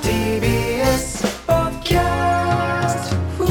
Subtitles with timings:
[0.00, 3.44] TBS ポッドキャスト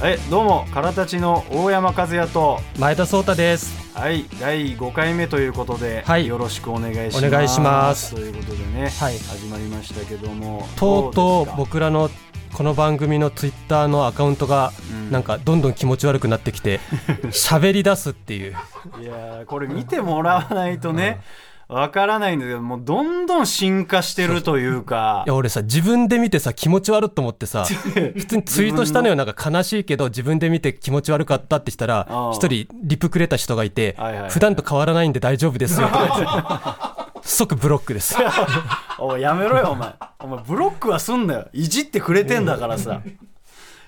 [0.00, 2.60] はいどうもからたちの大山和也と。
[2.78, 3.98] 前田壮太です。
[3.98, 6.28] はい第5回目ということで、はい。
[6.28, 7.26] よろしくお願いします。
[7.26, 8.14] お願いします。
[8.14, 9.18] ということでね、はい。
[9.18, 12.08] 始まりましたけどもとうとう僕らの
[12.52, 15.10] この番組のツイッターのアカウントがうん。
[15.10, 16.80] なんかどんどん気持ち悪くなってきて
[17.32, 18.52] 喋り出すっていう。
[19.00, 21.20] いやーこれ見てもらわないとね
[21.68, 25.22] わからないんだけどもうどんどん進化してるというか。
[25.26, 27.64] いや俺さ自分で見てさ気持ち悪いと思ってさ
[28.14, 34.30] 普通にツイートしたのよなんか悲しいけど自分で見て気持ち悪かったってしたら一人リプくれた人がいてはいはいはい。
[34.30, 35.88] 普段と変わらないんで大丈夫ですよ
[37.28, 38.16] 即ブロックです。
[38.98, 39.94] おいやめろよお前。
[40.18, 41.48] お前ブロックはすんなよ。
[41.52, 43.00] いじってくれてんだからさ。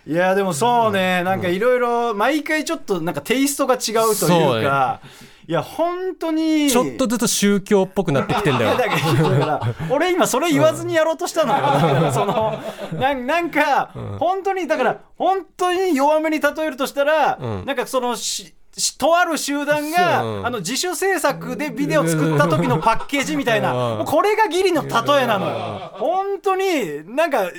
[0.06, 1.22] いやでもそうね。
[1.24, 5.00] なんかいろいろ毎回ちょっとなんかテイストが違うというか。
[5.46, 6.70] いや本当に。
[6.70, 8.76] ちょっとずつ宗教っぽくなってきてんだよ。
[8.78, 9.60] だか
[9.90, 12.60] 俺今それ言わずにやろうとしたのよ、だからその
[12.92, 17.64] なんなんか、本当にだから本当に弱めに例えるとしたら、うん。
[17.64, 18.54] なんかそのしし
[18.98, 20.30] とある集団が、そう。
[20.38, 24.88] うんあの自主制作でビデオ作った時のパッケージみたいな、これがギリの例
[25.22, 27.52] えなのよ、本当になんか意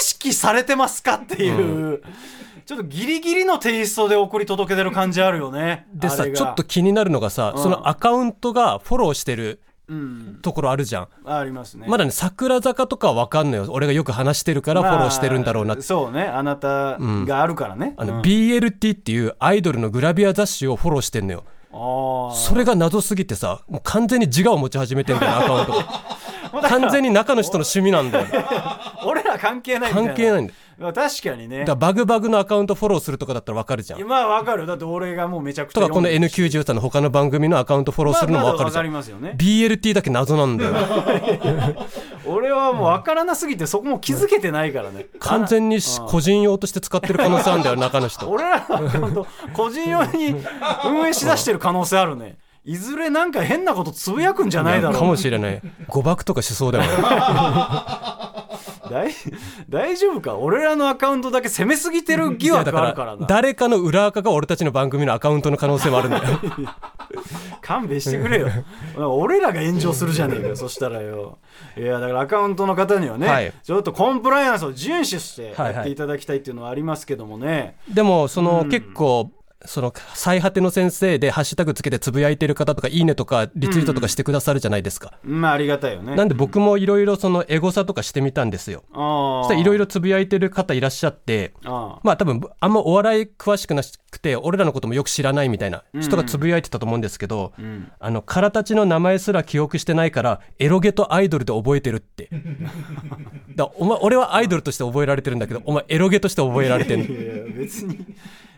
[0.00, 2.02] 識されてますかっていう、
[2.66, 5.86] ちょっとギリギリのテイストで送り届けてる感じあるよね。
[5.92, 9.67] でさちょっと気になるのがさうんそのアカウントがフォローしてるうん
[10.42, 11.08] ところあるじゃん。
[11.24, 11.86] ありますね。
[11.88, 13.66] まだね桜坂とかは分かんのよ。
[13.70, 15.74] 俺がよく話してるからフォローしてるんだろうな。
[15.74, 16.22] って、まあそうね。
[16.24, 18.22] あなたがあるからね、あのうん。
[18.22, 21.44] BLT っていうアイドルのグラビア雑誌をフォローしてんのよ。
[21.70, 26.08] それが謎すぎてさもう完全に自我を持ち始めてんだよアカウントが。
[26.68, 28.26] 完全に中の人の趣味なんだよ
[29.38, 30.08] 関係ないみたいな。
[30.08, 30.52] 関係ないんだ。
[30.52, 31.60] よまあ確かにね。
[31.60, 34.02] だからバグバグのアカウントフォローするとかだったら分かるじゃん。
[34.04, 34.66] まあわかる。
[34.66, 39.34] だって俺がもうめちゃくちゃとかこの読んで N93 の他の番組のアカウントフォローするのも分かるじゃん、まあまだわかりますよね。
[39.36, 40.74] BLT だけ謎なんだよ。
[42.26, 45.06] 俺はもう分からなすぎてそこも気づけてないからね。
[45.18, 48.28] 完全にし個人用として使ってる可能性あるんだよ 中の人。
[48.28, 50.36] 俺らのアカウント個人用に
[50.84, 52.36] 運営しだしてる可能性あるね
[52.68, 54.98] いずれなんか変なことつぶやくんじゃないだろう。
[54.98, 55.62] かもしれない。
[55.86, 56.90] 誤爆とかしそうだよね。
[58.90, 59.10] 大
[59.70, 60.36] 大丈夫か？
[60.36, 63.20] 俺らのアカウントだけ攻めすぎてる疑惑あるからな。
[63.22, 66.24] ら誰かの裏垢が俺たちの番組のアカウントの可能性もあるんだよ。
[67.62, 68.48] 勘弁してくれよ。
[68.98, 71.38] 俺らが炎上するじゃねえかよそしたらよ。
[71.76, 73.52] いやだからアカウントの方にはね、はい。
[73.62, 79.30] ちょっとコンプライアンスを遵守してはいはいやっていただきたいっていうのはありますけどもね、でもその結構
[79.64, 86.14] その最果ての先生でハッシュタグつけてつぶやいてる方とかいいねとかリツイートとかしてくださるじゃないですか、まあありがたいよね。
[86.14, 88.84] なんで僕もいろいろそのエゴサとかしてみたんですよ。
[88.92, 97.92] そしたらいろいろつぶやいてる方いらっしゃってあまあ多分あんまお笑い詳しくなくて俺らのこともよく知らないみたいな人がつぶやいてたと思うんですけど、ーうん。
[97.98, 102.30] あの、空たちの名前すら記憶してないから、エロゲとアイドルで覚えてるって。
[103.54, 107.04] だお前、俺はアイドルとして覚えられてるんだけど、お前エロゲとして覚えられてる。
[107.04, 108.06] いやいや別に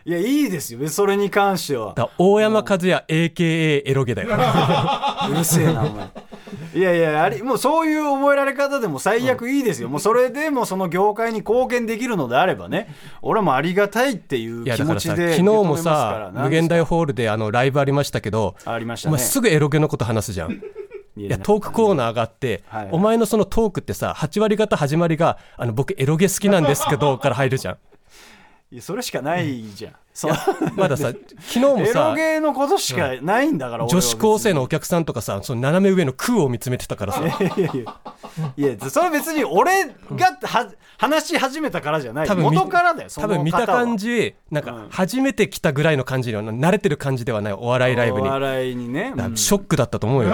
[0.05, 0.89] いやいいですよ。
[0.89, 1.93] それに関しては。
[1.93, 4.29] だ大山和也 AKA エロゲだよ。
[5.29, 6.09] うるせえなお前。
[6.73, 12.93] いやいやありもうそういう覚えられ方でも最悪いいですよ、もうそれでもその業界に貢献できるのであればね。
[13.21, 19.17] 俺もありがたいっていういや気だからさ、持ちで昨日もさ、無限大ホールであのライブありましたけど、ありましたね。
[19.17, 20.51] すぐエロゲのこと話すじゃん。
[20.51, 21.25] い。
[21.25, 27.77] いやトークコーナーがあって、はいお前のそのトークってさ8割方始まりがあの僕エロゲ好きなんですけどから入るじゃん
[28.79, 30.33] それしかないじゃん、そう。
[30.75, 37.21] まださ 昨日もエロさゲーのことしかないんだから、女子高生のお客さんとかさその斜め上の空を見つめてたからさ。
[37.21, 37.71] いやいや
[38.57, 38.89] いや。
[38.89, 40.67] それは別に俺がは
[40.97, 42.27] 話し始めたからじゃない。
[42.27, 44.89] 多分見元からだよその多分見た感じじなんかうん。
[44.89, 48.27] 初めて来たぐらいの感じには慣れてる感じではないお笑いライブに。
[48.27, 49.37] お笑いにね、うん。
[49.37, 50.33] ショックだったと思うよ。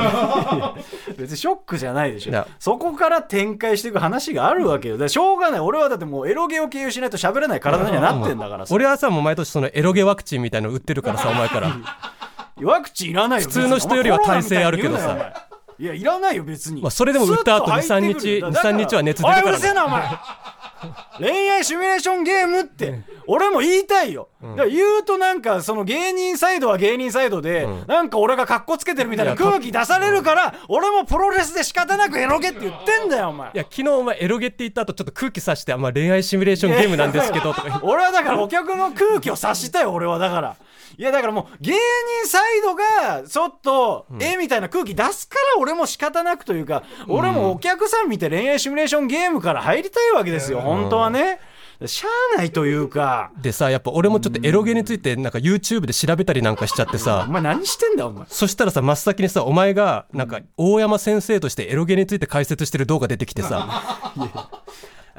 [1.17, 2.31] 別にショックじゃないでしょ。
[2.31, 2.47] いや。
[2.59, 4.95] そこから展開していく話があるわけよ。
[4.95, 5.59] だからしょうがない。
[5.59, 8.73] 俺はだってもうエロゲを経由しないと喋れない体にはなってんだからさ。
[8.73, 11.75] 俺はさもう毎年そのエロゲワクチンみたいの売ってるからさお前から。
[12.61, 15.34] ワクチンいらないよ普通の人よりは耐性あるけどさ。
[15.79, 20.09] いやいらないよ別に、まあそれでも打った後スッと入ってくる2 3日だから2 3日は熱出るからおいうるせえなお前
[21.20, 27.84] 恋愛シミュレーションゲームって俺も言いたいよ、だから言うとなんかその芸人サイドは芸人サイドで、うん。
[27.88, 33.50] なんか俺がカッコつけてるみたいな空気出されるから俺もプロレスで仕方なくエロゲって言ってんだよお前。
[33.53, 40.20] いや昨日お前エロゲって言った後ちょっと空気さしてあまあ恋愛シミュレーションゲームなんですけどとか 俺はだからお客の空気を察したよ俺は。
[40.20, 40.56] だから
[40.97, 41.79] いやだからもう芸人
[42.28, 51.39] サイドがちょっとえみたいな空気出すから俺も仕方なくというか俺もお客さん見て恋愛シミュレーションゲームから入りたいわけですよ本当はね。
[51.85, 53.31] しゃあないというか。
[53.39, 58.25] でさやっぱ俺もちょっとエロゲについてなんか YouTube で調べたりなんかしちゃっておさ前何してんだよお前。
[58.29, 63.69] そしたらさ真っ先にさお前がなんか大山先生としてエロゲについて解説してる動画出てきてさ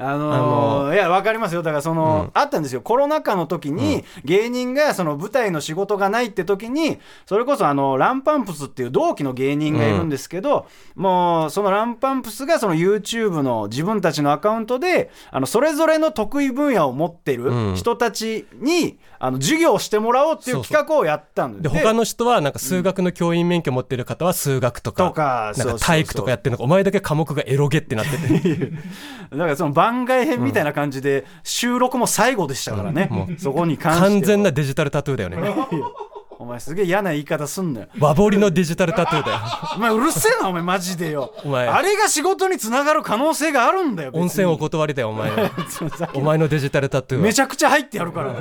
[0.01, 1.61] あのーいや分かりますよ。
[1.61, 2.31] だからその、うん。
[2.33, 2.81] あったんですよ。
[2.81, 17.75] コロナ禍の時に、芸人がその舞台の仕事がないって時にそれこそあのランパンプスっていう同期の芸人がいるんですけど、もうそのランパンプスがその YouTube の自分たちのアカウントであのそれぞれの得意分野を持ってるうん。
[17.75, 28.71] 人たちに、あの授業をしてもらおうっていう企画をやったんでで他の人はなんか数学の教員免許持ってる方は数学とかなんか体育とかやってるのかお前だけ科目がエロゲってなってて。
[29.31, 34.09] だからその番外編みたいな感じで、収録も最後でしたからね、そこに関しては。
[34.09, 35.37] 完全なデジタルタトゥーだよね。
[36.41, 37.87] お前すげえ嫌な言い方すんなよ。
[37.99, 39.39] 和彫りのデジタルタトゥーだよ。
[39.75, 41.33] お前うるせえなお前マジでよ。
[41.43, 41.67] お前。
[41.67, 45.31] あれが仕事につながる可能性があるんだよ温泉お断りだよお前。
[46.15, 47.27] お前のデジタルタトゥーは。
[47.27, 48.33] めちゃくちゃ入ってやるから。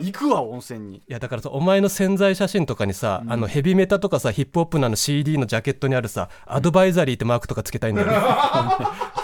[0.00, 0.96] 行くわ温泉に。
[0.96, 8.16] いやだからさお前の潜在写真とかにさ、あのヘビメタとかさヒップホップのあの CD のジャケットにあるさアドバイザリーってマークとかつけたいんだよね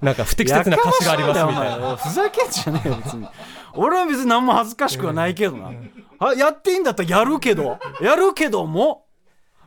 [0.00, 1.96] なんか不適切な歌詞がありますみたいな。
[1.96, 3.26] ふざけんじゃねえよ別に。
[3.74, 5.70] 俺は別に何も恥ずかしくはないけどな、
[6.18, 9.04] あやっていいんだったらやるけどやるけども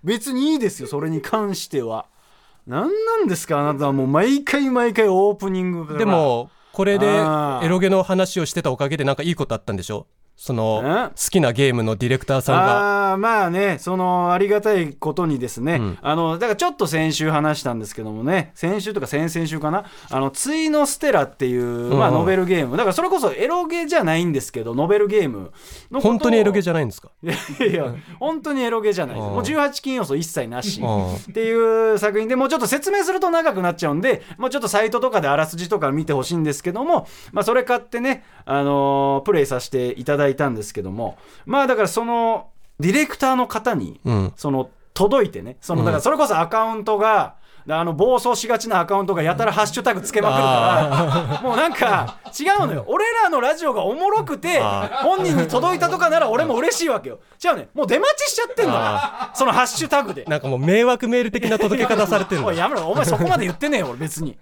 [0.03, 2.05] 別にいいですよそれに関しては。
[2.65, 10.05] 何なんですかあなたはもう毎回毎回オープニングでもこれでエロゲの話をしてたおかげでなんかいいことあったんでしょ？
[10.41, 13.11] そのえ好きなゲームのディレクターさんが。
[13.11, 15.97] あーまあねそのありがたいことにですね、うん。
[16.01, 18.51] あのだからちょっと先週話したんですけどもね。
[18.55, 19.83] 先週とか先々週かな。
[20.09, 22.13] あの「ついのステラ」っていう、まあ、うん。
[22.13, 22.77] うんノベルゲーム。
[22.77, 25.51] だからそれこそエロゲじゃないんですけどノベルゲーム
[25.91, 27.09] の本当にエロゲじゃないんですか？
[27.21, 29.25] いやいや本当にエロゲじゃないです。
[29.25, 29.33] うん。
[29.33, 31.15] もう18禁要素一切なしうん。
[31.15, 42.49] っていう作品でもうちょっと説明すると長くなっちゃうんでもうちょっとサイトとかであらすじとか見てほしいんですけども、まあ、それ買ってね、あのープレイさせていただいたんですけどもまあだからその
[42.79, 44.33] ディレクターの方にうん。
[44.35, 47.35] その届いてねそのだからそれこそアカウントが、
[47.69, 52.83] あの暴走しがちなアカウントがやたらハッシュタグつけまくるから もうなんか違うのよ。
[52.87, 57.19] 俺らのラジオがおもろくてあ本人に届いたとかなら俺も嬉しいわけよ。
[57.43, 60.25] 違うねもう出待ちしちゃってんだそのハッシュタグで。
[60.25, 62.51] なんかもう迷惑メール的な届け方されてるの。
[62.51, 62.87] やめろ。
[62.87, 64.37] お前そこまで言ってねえよ俺別に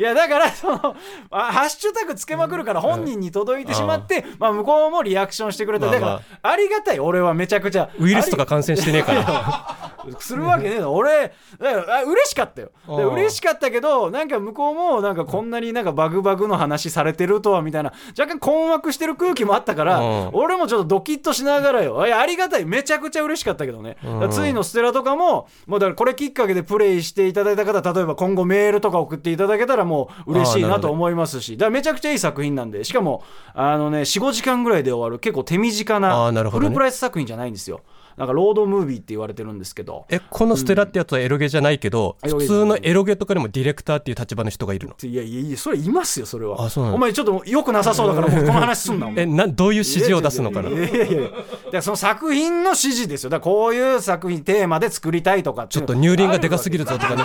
[0.00, 0.96] いやだからその
[1.30, 7.00] あ ハッシュタグつけまくるから本人に届いてしまって、まあ、向こうもリアクションしてくれた、だからありがたい。
[7.00, 7.90] 俺はめちゃくちゃ。
[7.98, 10.94] ウイルスとか感染してねえから するわけねえだろ。
[10.94, 12.70] 俺だからあ嬉しかったよ。
[12.88, 17.92] でうん嬉しかったけどなんか向こうもなんかこんなになんかバグバグの話されてるとはみたいな。
[18.18, 22.06] 若干困惑してる空気もあったからうん俺もちょっとドキッとしながらよ。
[22.06, 22.64] いやありがたい。
[22.64, 23.96] めちゃくちゃ嬉しかったけどね。
[24.30, 31.56] ついのステラとかももうだからこれきっかけでプレイしていただいた方例えば今後メールとか送っていただけたらもう嬉しいなと思いますし。
[31.56, 33.22] だからめちゃくちゃいい作品なんでしかも
[33.54, 35.18] あのね45時間ぐらいで終わる。
[35.18, 36.00] 結構手短あ
[36.32, 37.80] なフルプライス作品じゃないんですよ
[38.20, 40.04] なんかロードムービーって言われてるんですけど。
[40.10, 44.96] えこのステラってやつはエロゲじゃないけど、エロゲ普通のエロゲとかでもディレクターっていう立場の人がいるの？
[45.02, 46.62] いやいやいやそれいますよそれは。
[46.62, 46.96] あそうなの？
[46.96, 50.68] お前ちょっとよくなさそうだからもうこの話すんなえなどういう指示を出すのかな？
[50.68, 51.06] いやいやいや。
[51.06, 53.30] いやだからその作品の指示ですよ。
[53.30, 57.22] だからこういう作品テーマで作りたいとかちょっと乳輪がでかすぎるぞとかね。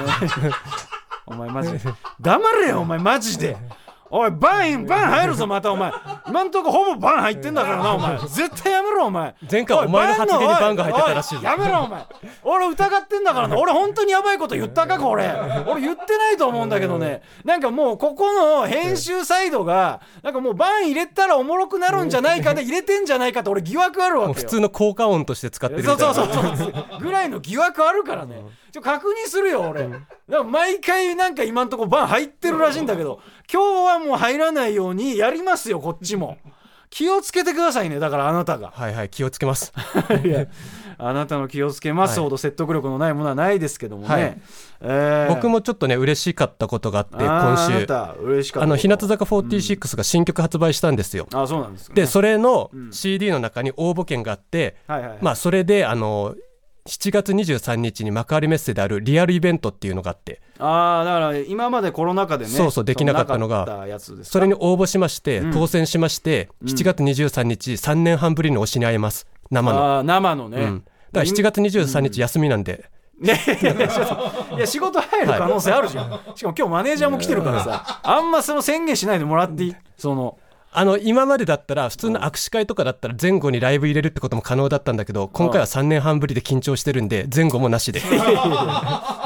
[1.25, 1.80] お前マジで。
[2.21, 3.57] 黙れよお前マジで
[4.12, 5.92] おいバンバン入るぞまたお前。
[6.28, 8.19] 今んとこほぼバン入ってんだからなお前。
[8.19, 9.35] 絶対やめろお前。
[9.52, 12.06] 前回お前の発言にバンが入ってたらしいおやめろお前。
[12.44, 13.57] 俺疑ってんだからな。
[13.57, 15.31] 俺本当にやばいこと言ったかこれ。
[15.68, 17.24] 俺言ってないと思うんだけどね。
[17.44, 24.33] なんかもうここの編集サイドがなんかもうバン入れたらおもろくなるんじゃないかで入れてんじゃないかって俺疑惑あるわけよ。
[24.33, 26.74] 普通の効果音として使ってるそいうなそうそうそう。
[27.02, 28.42] ぐらいの疑惑あるからね
[28.76, 29.88] ちょ確認するよ俺。
[29.88, 36.38] だから毎回なんか今んとこバン入ってるらしいんだけど今日はもう入らないようにやりますよこっちも。
[36.90, 38.74] 気をつけてくださいねだからあなたが。
[38.76, 39.72] はいはい気をつけます。
[40.98, 42.24] あなたの気をつけますはい。
[42.26, 44.42] ほど説得力のないものはないですけどもね、はい。
[44.82, 45.34] えー。
[45.34, 47.88] 僕もちょっとね嬉しかったことがあって今週。
[47.88, 51.96] た嬉しかったあの日向坂46が新曲発売したんですよ、あそうなんですか。
[51.96, 52.92] でそれのん。
[52.92, 55.18] CD の中に応募券があって、はいはいはい。
[55.22, 56.36] まあそれであの
[56.87, 63.87] 7月23日に幕張メッセであるリアルイベントっていうのがあってああだから今までコロナ禍でねそうそうできなかったのが
[64.21, 65.51] それに応募しまして、うん。
[65.51, 69.25] 当選しまして7月23日3年半ぶりに推しに会えます。
[69.49, 72.89] 生の、あー生のね、うん、だから7月23日休みなんで、
[73.19, 79.75] いやいやいやちょっといや仕事入る可能性あるじゃん、しかも今日マネージャーも来てるからさ あんまその宣言しないでもらっていい？
[79.97, 80.37] その
[80.78, 88.00] あの今までだったら普通の握手会とかだったら前後にライブ入れるってことも可能だったんだけど今回は3年半ぶりで緊張してるんで前後もなしで。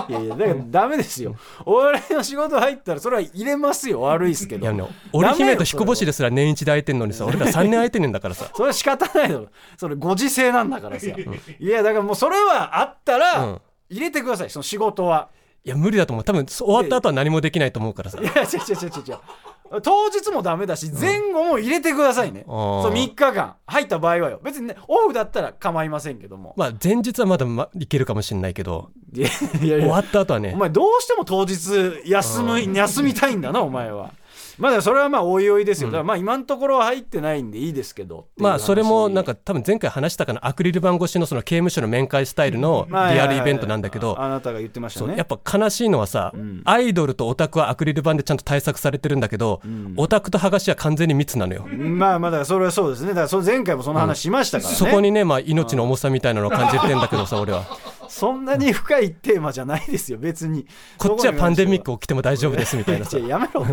[0.10, 1.36] いやいやだからダメですよ。
[1.66, 4.02] お笑いの仕事入ったらそれは入れますよ。
[4.02, 4.64] 悪いっすけど。
[4.64, 8.46] いやね織姫と彦星ですら年一で空いてんのにさ俺ら3年空いてんだからさ。
[8.56, 9.48] それは仕方ないだろ。
[9.78, 13.62] それご時世なんだからさ、いやだからもうそれはあったら、うん。
[13.90, 15.30] 入れてくださいその仕事は
[15.66, 16.24] いや無理だと思う。
[16.24, 18.20] 多分終わった後は何もできないと思うからさ。
[18.20, 23.56] いや違う違う違う違う当日もダメだし前後も入れてくださいね、そう3日間。
[23.68, 24.40] 入った場合はよ。
[24.44, 26.56] 別にねオフだったら構いませんけども。
[26.58, 28.90] まあ前日はまだ、ま、いけるかもしれないけど。
[29.14, 29.28] いや
[29.62, 30.54] いや終わった後はね。
[30.56, 34.12] お前どうしても当日休む休みたいんだなお前は
[34.60, 38.28] まあでもそれはまあおいおいですよ、だからまあ今のところは入ってないんでいいですけど。
[38.38, 40.46] まあそれもなんか多分前回話したかな？
[40.46, 44.20] アクリル板越しのその刑務所の面会スタイルのリまあアルイベントなんだけど。
[44.20, 45.16] あなたが言ってましたね。
[45.18, 46.34] やっぱ悲しいのはさ、
[46.66, 49.62] アイドルとオタクはアクリル板でちゃんと対策されてるんだけど、
[49.96, 53.10] オタクと剥がしは完全に密なのよ、まあまあだからそれはそうですね。
[53.10, 57.66] だからその前回もその話しましたからね、そこにね、まあ、命の重さみたいなのを感じてんだけどさ俺は
[58.10, 60.66] そんなに深いテーマじゃないですよ別に。
[60.98, 63.06] こっちはパンデミックク起きても大丈夫ですみたいな。
[63.06, 63.66] さやめろ。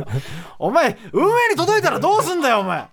[0.58, 2.86] お前運営に届いたらどうすんだよお前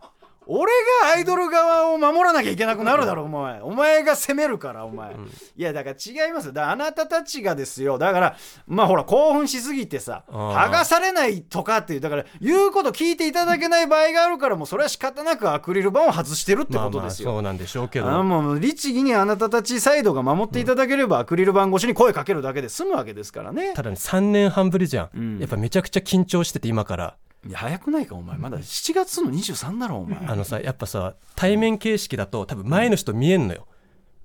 [0.47, 0.71] 俺
[1.03, 3.62] がアイドル側を守らなきゃいけなくなるだろお前。
[3.62, 6.53] お前が責めるからお前、いやだから違いますよ。
[6.53, 7.97] だあなたたちがですよ。
[7.97, 8.35] だから
[8.67, 18.07] まあほら興奮しすぎてさ剥がされないとかっていうだから言うこと聞いていただけない場合があるからもうそれは仕方なくアクリル板を外してるってまあまあことですよ、そうなんでしょうけど。
[18.07, 23.73] あのもう律儀にあなたたちサイドが守っていただければ、アクリル板越しに声かけるだけで済むわけですからね。
[23.73, 25.39] ただね3年半ぶりじゃん、ん。
[25.39, 27.15] やっぱめちゃくちゃ緊張してて今から
[27.47, 28.38] いや早くないかお前。
[28.38, 30.19] まだ7月の23だろお前。
[30.27, 33.67] あのさやっぱさ対面形式だと多分前の人見えんのよ。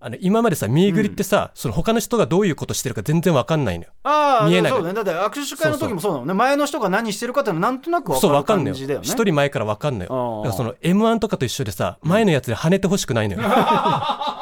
[0.01, 3.91] あの今までさ見ぐりってさ、その他の人がどういうことしてるか全然わかんないのよ。
[4.05, 4.95] ああ見えないそうね。
[4.95, 6.35] だって握手会の時もそうだもんね。
[6.35, 8.75] 前の人が何してるかってのなんとなく分かるそうわかんのよ。
[8.75, 9.07] 感じだよね。
[9.09, 10.43] 一人前からわかんのよ。
[10.45, 13.43] だからその m 1とかと一緒でさ前のやつで跳ねてほしくないのよ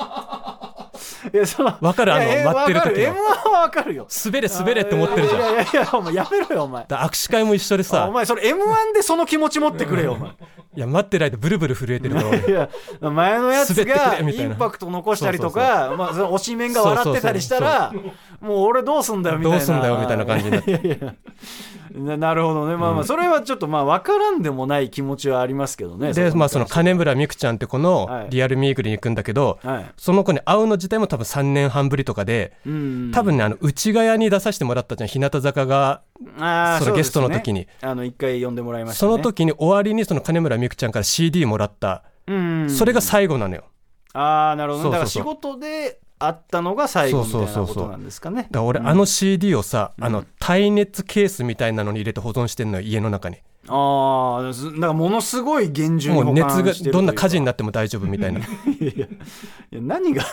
[1.37, 2.97] いやそのわかるあの待ってる時のわかる。
[2.97, 3.15] M1
[3.51, 4.09] はわかるよ。
[4.25, 5.41] 滑れ滑れって思ってるじゃん。
[5.41, 6.85] いやいやいやお前やめろよお前。
[6.89, 10.31] だ握手会も一緒でおさ前それ M1 でその気持ち持ってくれよお前。
[10.31, 12.39] いや待ってる間ブルブル震えてるから俺。
[12.39, 17.93] いや前のやつがインパクト残したりとかまあその推しメンが笑ってたりしたら
[18.41, 19.59] もう俺どうすんだよみたいな。
[19.59, 20.71] どうすんだよみたいな感じになって。
[20.71, 21.15] いやいや
[21.97, 22.77] ななるほどね。
[22.77, 28.31] まあまあそれはちょっとまあ分からんでもない気持ちはありますけどねでまあその金村美空ちゃんって子のはい。
[28.31, 29.87] リアルミーグリに行くんだけど、はい。
[29.97, 35.09] その子に会うの自体も多分3年半ぶりとかでうん多分ねあの内ヶ谷に出させてもらったじゃん。
[35.09, 36.03] 日向坂が
[36.81, 37.67] そのゲストの時に。
[37.81, 39.11] あの一回呼んでもらいましたね。
[39.13, 42.03] その時に終わりにその金村美空ちゃんから CD もらった。
[42.27, 43.65] うんそれが最後なのよ。
[44.13, 44.91] ああなるほどね。
[44.91, 47.85] だから仕事で会ったのが最後みたいなそうそうそうそう。
[47.85, 48.43] ことなんですかね。
[48.43, 53.39] だから俺あの CD をさ、あの耐熱ケースみたいなのに入れて保存してんのよ家の中に。
[53.69, 58.39] ああずなんかものすごい厳重に保もう熱がどんな火事にななっても大丈夫みたいな。
[58.41, 59.07] いやいや
[59.73, 60.25] 何が？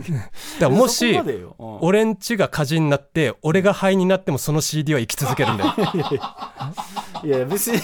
[0.60, 1.54] らもしうん。
[1.80, 5.74] 俺んちが火事になって俺が灰になってもその CD は生き続けるんだよ。
[7.24, 7.80] いや別に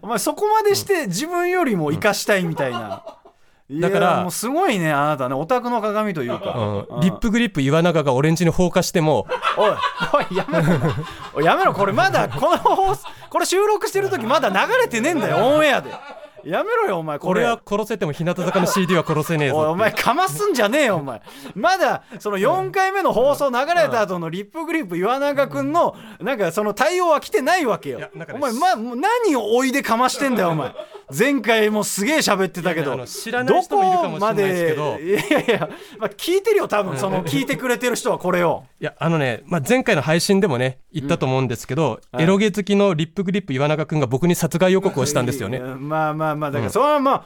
[0.00, 3.02] お前そこまでして自分よりも生かしたいみたいな、
[3.70, 9.26] だからもうすごいねあなたねオタクの鏡というか、うんリップグリップ岩永が俺んちに放火しても
[9.58, 9.70] おい
[10.30, 10.64] おいやめろ。
[11.34, 11.74] おいやめろ。
[11.74, 15.90] これまだこの放送これ収録してる時まだ流れてねえんだよオンエアで。
[16.44, 17.42] やめろよお前これ。
[17.42, 21.20] 俺は殺せても日向坂の CD は殺せねえぞお前かますんじゃねえよお前。
[21.54, 28.00] まだその4回目の放送流れた後のリップグリップ岩永君のなんかその対応は来てないわけよ。
[28.32, 30.72] お前、ま、何をおいでかましてんだよお前
[31.16, 34.76] 前回もすげえ喋ってたけど知らない人もいるかもしれないですけど。
[34.76, 35.04] どこまで？
[35.06, 38.64] いやいや、まあ、聞いてるよ多分 その聞いてくれてる人はこれを。
[38.80, 45.58] いやあのね、まあ、前回の配信でもね言ったと思うんですけど、エロゲ好きのリップグリップ岩永君が僕に殺害予告をしたんですよね。
[45.60, 47.24] まあまあまあだからそれはまあ、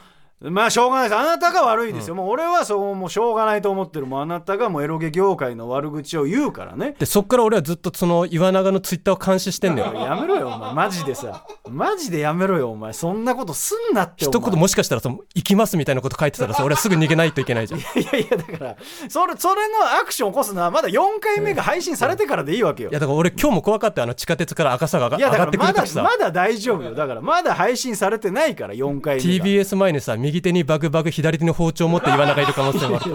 [0.49, 1.17] まあしょうがないです。
[1.17, 4.05] あなたが悪いですよ、もう俺はそうもうしょうがないと思ってる。
[4.05, 6.95] もうあなたがもうエロゲ業界の悪口を言うからね。
[6.99, 9.93] でそっから俺はずっとその岩永のツイッターを監視してんのよ。
[10.03, 10.73] やめろよお前。
[10.73, 11.45] マジでさ。
[11.69, 12.93] マジでやめろよお前。
[12.93, 14.51] そんなことすんなってお一前。
[14.51, 17.79] 言もしかしたらその行きますみたいなこと書いてたらさ俺はすぐ逃げないといけないじゃん。
[17.81, 18.75] いやいやだから
[19.07, 22.89] それそれのアクション起こすのはまだ4回目が配信されてからでいいわけよ。
[22.89, 26.93] いやだから俺今日も怖かったよあの地下鉄から赤坂がいや上がってくだからまだる時さまだ大丈夫よ。
[26.93, 29.45] だからまだ配信されてないから4回目が。
[29.45, 33.13] TBS 前にさ右手にバグバグ左手に包丁持って岩永いる可能性もある。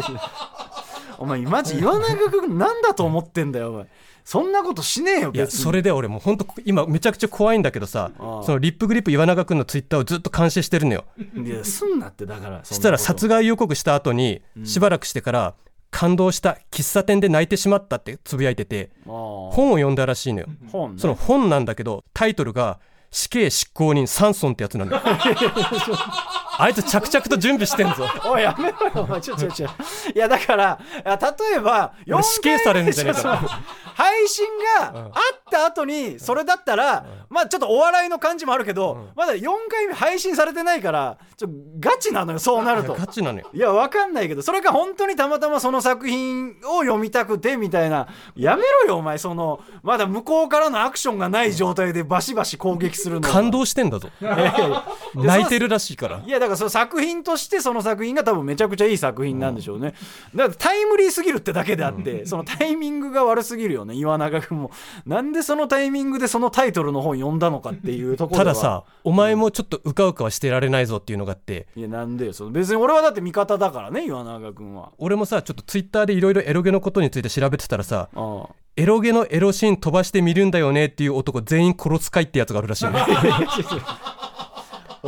[1.18, 3.86] お前マジ岩永君なんだと思ってんだよお前
[4.24, 11.04] そんなことしねえよいやそれで俺もう本当今めちゃくちゃ怖いんだけどさそのリップグリップ岩永君のツイッターをずっと監視してるのよ。
[11.16, 15.54] いやすんなってだからそしたら殺害予告した後にしばらくしてから
[15.90, 20.46] 感動した喫茶店で泣いてしまったってつぶやいてて本本を読んだらしいのよ。
[20.70, 21.00] 本ね。
[21.00, 22.78] その本なんだけどタイトルが
[23.10, 25.02] 死刑執行人サンソンってやつなんだよ。
[26.60, 28.04] あいつ着々と準備してんぞ。
[28.26, 29.68] おいやめろよちょちょちょ。
[30.14, 33.22] いやだから例えば俺死刑されるんじゃねえか。
[33.22, 33.58] なそうそう
[33.98, 34.46] 配信
[34.80, 41.48] があった後にそれだったら、まあちょっとお笑いの感じもあるけど、まだ4回目配信されてないからちょ
[41.80, 42.94] ガチなのよそうなると。
[42.94, 43.48] ガチなのよ。
[43.52, 48.06] いやわかんないけどそれか本当にたまたまその作品を読みたくてみたいな。
[48.36, 49.18] やめろよお前。
[49.18, 54.08] そのまだ向こうからのアクションがない状態でバシバシ攻撃するの感動してんだぞ。
[55.14, 56.22] 泣いてるらしいから。
[56.24, 59.94] いやだからその作品としてその作品が多分めちゃくちゃいい作品なんでしょうね、
[60.34, 64.70] だからタイムリーすぎるってだけであって、そのタイミングが悪すぎるよね岩永君も。
[65.06, 71.68] なんでそのタイミングでそのタイトルの本読んだのかっていうところたださお前もちょっとうかうかはしてられないぞっていうのがあって。
[71.76, 74.92] いやなんでよその別に俺はだって味方だからね岩永君は。
[74.98, 82.92] 俺もさちょっとツイッターでいろいろエロゲのことについて調べてたらさああエロゲのエロシーン飛ばしてみるんだよねっていう男全員殺すかいってやつがあるらしいね。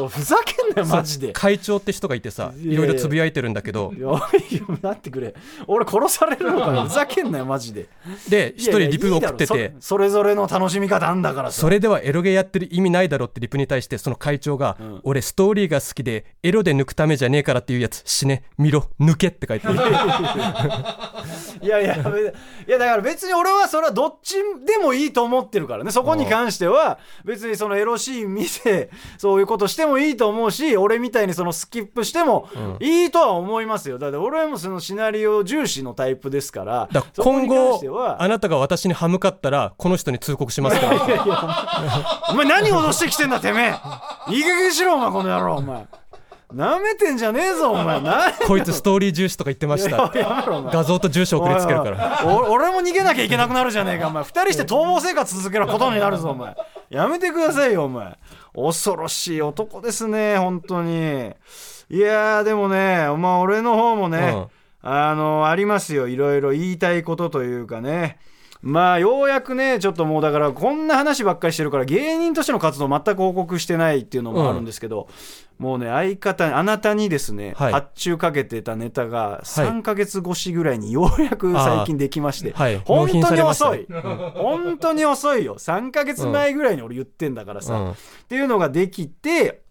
[0.09, 1.33] ふざけんなよマジで。
[1.33, 3.93] 会長って人がいてさいろいろつぶやいてるんだけど。
[3.95, 4.09] いや
[4.83, 5.35] 待ってくれ。
[5.67, 6.83] 俺殺されるのかよ。
[6.89, 7.87] ふざけんなよマジで。
[8.29, 9.75] で一人リプ送ってて。
[9.79, 11.61] そそれぞれの楽しみ方あんだからさ。
[11.61, 19.75] それではエロゲやってる意味ないだろってリプに対してその会長が、俺ストーリーが好きでエロで抜くためじゃねえからっていうやつ死ね見ろ抜けって書いてる。
[21.63, 22.25] いやいや、べい
[22.69, 25.91] やだから別に俺はそれはどっちでもいいと思ってるからね。
[25.91, 32.49] そこに関しては別にそのエロシーン見てそういうことしてもいいと思うし、俺みたいにそのスキップしても
[32.81, 33.99] いいとは思いますよ。
[33.99, 36.89] だって俺もそのシナリオ重視のタイプですから。
[37.17, 37.81] 今後
[38.19, 43.75] あなたが私に歯向かったらこの人に通告しますからお前何脅してきてんだてめ
[44.29, 44.33] え。
[44.33, 45.87] いい加減にしろお前この野郎お前。
[46.53, 48.01] なめてんじゃねえぞお前。
[48.03, 50.11] なこいつストーリー重視とか言ってました。
[50.73, 56.57] 画像と住所送りつけるから俺も逃げなきゃいけなくなるじゃねえかお前二人して逃亡生活続けることになるぞお前
[56.91, 58.19] やめてくださいよお前。
[58.53, 61.33] 恐ろしい男ですね本当に。
[61.89, 64.49] いやーでもねまあ俺の方もね、
[64.83, 66.09] あのありますよ。
[66.09, 68.19] いろいろ言いたいことというかね
[68.63, 75.09] まあようやくねちょっともうだからこんな話ばっかりしてるから芸人としての活動全く報告してないっていうのもあるんですけど、
[75.59, 77.73] もうね相方あなたにですね、はい。
[77.73, 82.77] 発注かけてたネタが3ヶ月越しぐらいにようやく最近できまして、はい。
[82.85, 83.87] 本当に遅い。
[84.35, 85.57] 本当に遅いよ。
[85.57, 87.91] 3ヶ月前ぐらいに俺言ってんだからさ、うん。
[87.93, 87.95] っ
[88.29, 89.63] ていうのができて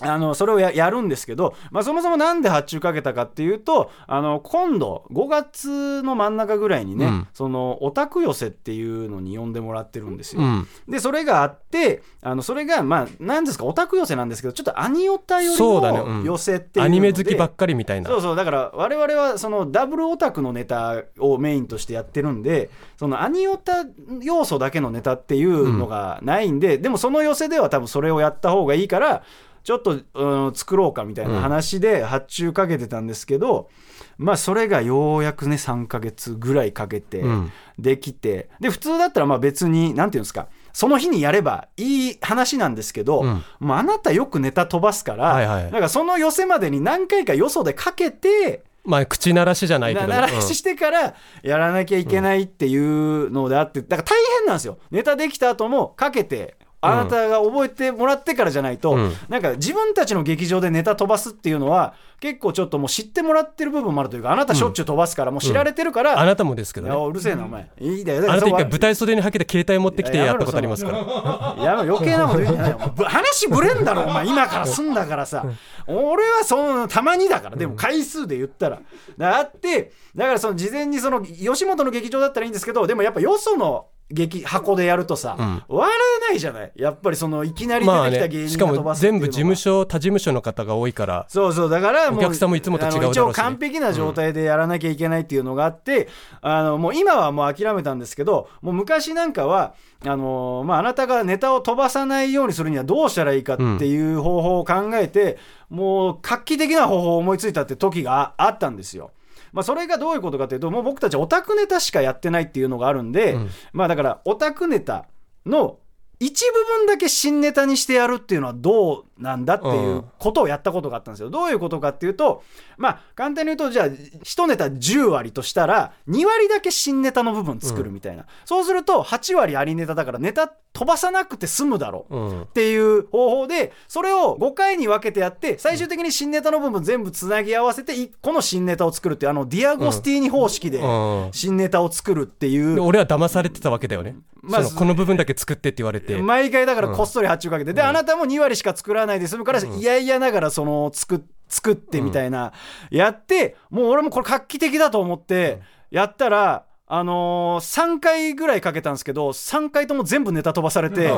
[0.00, 7.28] あのそれをややるんですけど、まあ、そもそもなんで発注かけたかっていうとあの今度5月の真ん中ぐらいにね、うん。
[7.32, 10.42] そのオタク寄せっていうのに呼んでもらってるんですよ。
[10.42, 10.68] うん。
[10.88, 18.10] でそれがあってあのそれがまあ何ですかオタク寄せなんですけどちょっとアニオタよりの寄せっていうのでアニメ好きばっかりみたいな。
[18.10, 23.84] そうそうだから我々はそのダブルオタクのネタをメインとしてやってるんでそのアニオタ
[24.22, 29.22] 要素だけのネタっていうのがないんで、でもその寄せでは多分それをやった方がいいから
[29.66, 33.68] ちょっと、うん、作ろうかみたいな話で発注かけてたんですけど、
[34.16, 37.52] まあそれがようやくね3ヶ月ぐらいかけてうん。
[37.76, 43.42] できて、で普通だったらまあ別に何て言うんですかその日にやればいい話なんですけど、うん。
[43.58, 45.72] もうあなたよくネタ飛ばすから、はいはい。
[45.72, 54.78] なんかその寄せまでに何回かよそでかけてまあ口鳴らしじゃないけどな鳴らししてからやらなきゃいけないっていうのであってだから大変なんですよ。
[54.92, 59.12] ネタできた後もかけてあなたが覚えてもらってからじゃないと、うん。
[59.28, 66.94] なんか自分たちの劇場でネタ飛ばすっていうのは結構ちょっともう知ってもらってる部分もあるというかあなたしょっちゅう飛ばすからもう知られてるから、あなたもですけどね。
[66.94, 67.70] うるせえなお前。
[67.80, 68.22] いいだよ。
[68.22, 71.64] だあなた一回舞台袖にはけて携帯持ってきていややったことありますから。
[71.64, 72.78] やめろ余計なこと言うんじゃないよ。
[73.04, 74.26] 話ぶれんだろお前。
[74.26, 75.44] 今からすんだからさ。
[75.86, 77.56] 俺はそのたまにだから。
[77.56, 78.80] でも回数で言ったら。
[79.18, 85.64] だってだからその事前にその吉本の劇場だったらいいんですけどでもやっぱよその劇箱でやるとさ、ん。
[85.66, 85.90] 笑
[86.28, 86.72] えないじゃない？
[86.76, 91.26] やっぱりそのいきなりまあ出てきた芸ねしかも人が飛ばすっていうのが全部事務所他事務所の方が多いから。
[91.28, 91.70] そうそう。
[91.70, 96.08] だからもうお客さんもいつもと違うだろう一応完璧な状態でやらなきゃいけないっていうのがあって、
[96.40, 105.38] あのもう今はもう諦めたんですけどもう昔なんかはあのまあ、あなたがネタを飛ばさないようにするにはどうしたらいいかっていう方法を考えて、
[105.70, 109.10] もう画期的な方法を思いついたって時がああったんですよ。
[109.56, 113.50] まあ、それがどういうことかというともう僕たちオタクネタしかやってないっていうのがあるんで、うん。
[113.72, 115.06] まあだからオタクネタ
[115.46, 115.78] の
[116.20, 121.30] 一部分だけ新ネタにしてやるっていうのはどうなんだっていうことをやったことがあったんですよ。
[121.30, 122.42] どういうことかっていうと
[122.76, 132.16] まあ簡単に言うとじゃあ1ネタ10割としたら2割だけ新ネタの部分作るみたいな、そうすると8割ありネタだからネタ飛ばさなくて済むだろう。
[132.16, 132.42] うん。
[132.42, 141.28] っていう方法でそれを5回に分けてやって最終的に新ネタの部分全部つなぎ合わせて1個の新ネタを作るっていうあのディアゴスティーニ方式でうん。
[141.32, 142.74] 新ネタを作るっていう。
[142.74, 146.18] で俺は騙されてたわけだよね、まあこの部分だけ作ってって言われて。
[146.18, 152.52] 毎回だからこっそり発注かけて、であなたも2割しか作ららないで済むからいやいやながらその作っ作ってみたいな、
[152.90, 155.60] やってもう俺もこれ画期的だと思って
[155.92, 161.12] やったら、あのー、3回ぐらいかけたんですけど3回とも全部ネタ飛ばされて、あ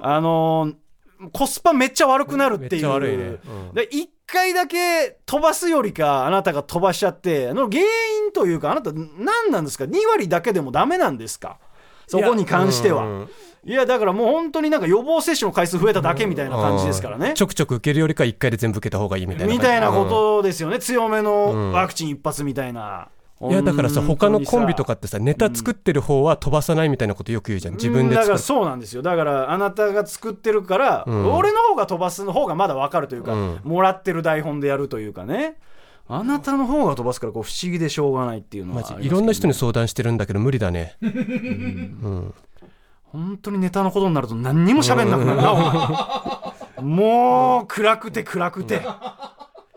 [0.00, 0.74] あのー
[1.34, 2.88] コスパめっちゃ悪くなるっていう。
[2.90, 3.74] うん。
[3.74, 11.58] で1回だけ飛ばすよりかあなたが飛ばしちゃってあの原因というかあなた何なんですか？2割だけでもダメなんですか？
[12.06, 13.26] そこに関しては。
[13.64, 17.34] うんいやだからもう本当になんか予防接種の回数増えただけみたいな感じですからね。
[17.34, 17.42] ち。
[17.42, 21.24] ょくちょく受けるよりか1回で全部受けた方がいいみたいなみたいなことですよね、強めうん。
[21.24, 23.08] のワクチン一発みたいな。
[23.42, 27.74] いやだからさ他のコンビとかかってさネタ作ってる方は飛ばさないみたいなことよく言うじゃん。
[27.74, 29.02] 自分でだからそうなんですよ。
[29.02, 31.32] だからあなたが作ってるから、ん。
[31.32, 33.60] 俺の方が飛ばすの方がまだ分かるというか、うん。
[33.64, 35.56] もらってる台本でやるというかね。
[36.08, 40.96] あなたの方が飛ばすからこう不思議でしょうがないっていうのはいろんな人に相談してるんだけど無理だね
[43.12, 46.84] 本当にネタのことになると何にも喋んなくなるな、 お前。
[46.84, 48.82] もう暗くて暗くて。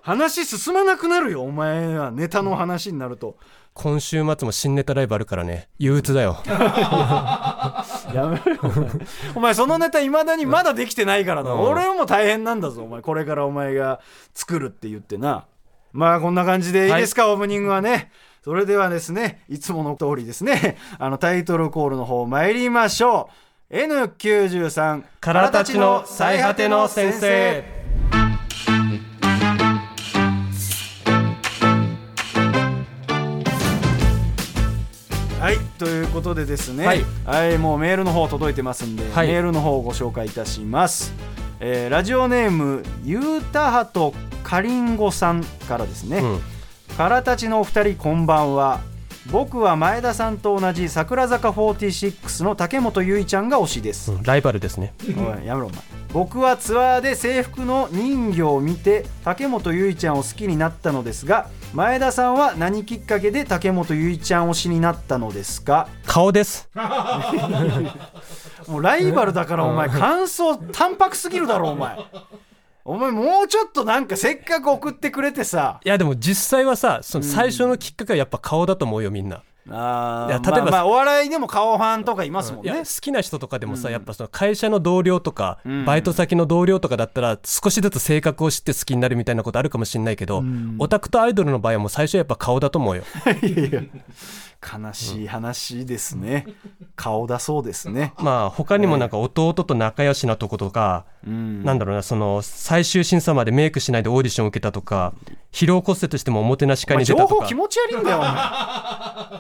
[0.04, 3.38] 話進まなくなるよお前はネタの話になると。
[3.74, 5.70] 今週末も新ネタライブあるからね。
[5.80, 6.44] 憂鬱だよ。
[8.14, 8.54] やめろ。
[8.54, 8.90] よお前
[9.36, 11.60] お前そのネタいまだにまだできてないからな、うん。
[11.62, 13.02] 俺も大変なんだぞお前。
[13.02, 14.02] これからお前が
[14.34, 15.46] 作るって言ってな。
[15.94, 18.12] まあこんな感じでいいですか、オープニングはね
[18.44, 23.30] それではですねいつもの通りですね あのタイトルコールの方参りましょ
[23.72, 23.76] う。
[23.76, 27.64] N93 からたちの最果ての先生。
[35.40, 37.06] はいということでですね、はい。
[37.26, 39.28] はい、もうメールの方届いてますんで、はい。
[39.28, 41.14] メールの方をご紹介いたします、
[41.62, 46.53] えーラジオネームゆうたはとかりんごさんからですね、うん
[46.98, 48.82] からたちのお二人こんばんは。
[49.32, 54.94] 僕は前田さんと同じ桜坂46の竹本結衣ちゃんが推しです、うんライバルですね。
[55.18, 55.80] おいやめろお前。
[56.12, 65.88] 僕はツアーで制服の人魚を見て竹本結衣ちゃんを好きになったのですが前田さんは何きっかけで竹本結衣ちゃん推しになったのですか？
[66.06, 66.70] 顔です。
[68.68, 71.98] もうライバルだからお前感想淡白すぎるだろお前
[72.86, 75.80] お前もうちょっとなんかせっかく送ってくれてさ。
[75.86, 82.72] いやでも実際はさその最初のきっかけはやっぱ顔だと思うよみんな、あーいや例えばまあまあお笑いでも顔ファンとかいますもんね。
[82.72, 85.86] いや好きな人とかでもさ、やっぱその会社の同僚とか、ん。
[85.86, 90.44] バイト先の同僚とかだったら少しずつ性格を知って好きになるみたいなことあるかもしれないけど、
[90.80, 93.04] オタクとアイドルの場合はもう最初はやっぱ顔だと思うよ。
[93.42, 93.82] いやいや
[94.64, 96.48] 悲しい話ですね、
[96.96, 98.14] 顔だそうですね。
[98.18, 101.64] まあ他にもなんか弟と仲良しなとことか、うん。
[101.64, 105.14] なんだろうなその最終審査までメイクしないでオーディションを受けたとか
[105.52, 107.44] 疲労骨折してもおもてなし会に出たとか。
[107.44, 108.32] 報気持ち悪いんだよお前。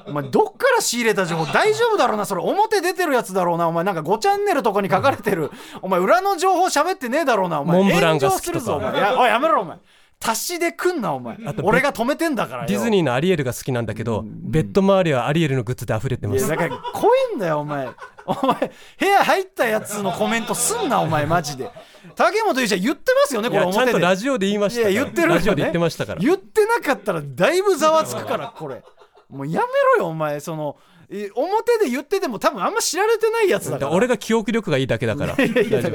[0.07, 1.45] お前どっから仕入れた情報？
[1.53, 2.41] 大丈夫だろうなそれ。
[2.41, 3.83] 表出てるやつだろうなお前。
[3.83, 5.51] なんか5チャンネルとかに書かれてる。
[5.81, 7.77] お前裏の情報喋ってねえだろうなお前。
[7.77, 8.59] モンブランが炎好きとか。
[8.59, 9.29] 上するぞお前。
[9.29, 9.77] やめろお前
[10.25, 11.37] 足しで来んなお前。
[11.37, 12.67] と俺が止めてんだからよ。
[12.69, 16.39] ディズニーのアリエルが好きなんだけど、ベッド周りはアリエルのグッズで溢れてます。
[16.39, 17.89] いやだから怖いんだよお前。
[18.25, 21.69] お前部屋入ったやつのコメントすんなお前マジで。
[22.15, 25.35] 竹本ゆうちゃん言ってますよねこれ表でんとラジオで言いました言ってるよね。
[25.35, 26.21] ラジオで言ってましたから。
[26.21, 28.81] 言ってなかったらだいぶざわつくからこれ。
[29.29, 30.77] もうやめろよお前その
[31.09, 33.91] え表で言ってても多分あんま知られてないやつだから。
[33.91, 35.35] 俺が記憶力がいいだけだから。
[35.35, 35.91] 大 いやいやだ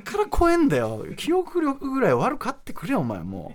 [0.00, 1.04] から怖えんだよ。
[1.16, 3.54] 記憶力ぐらい悪かってくれよお前も。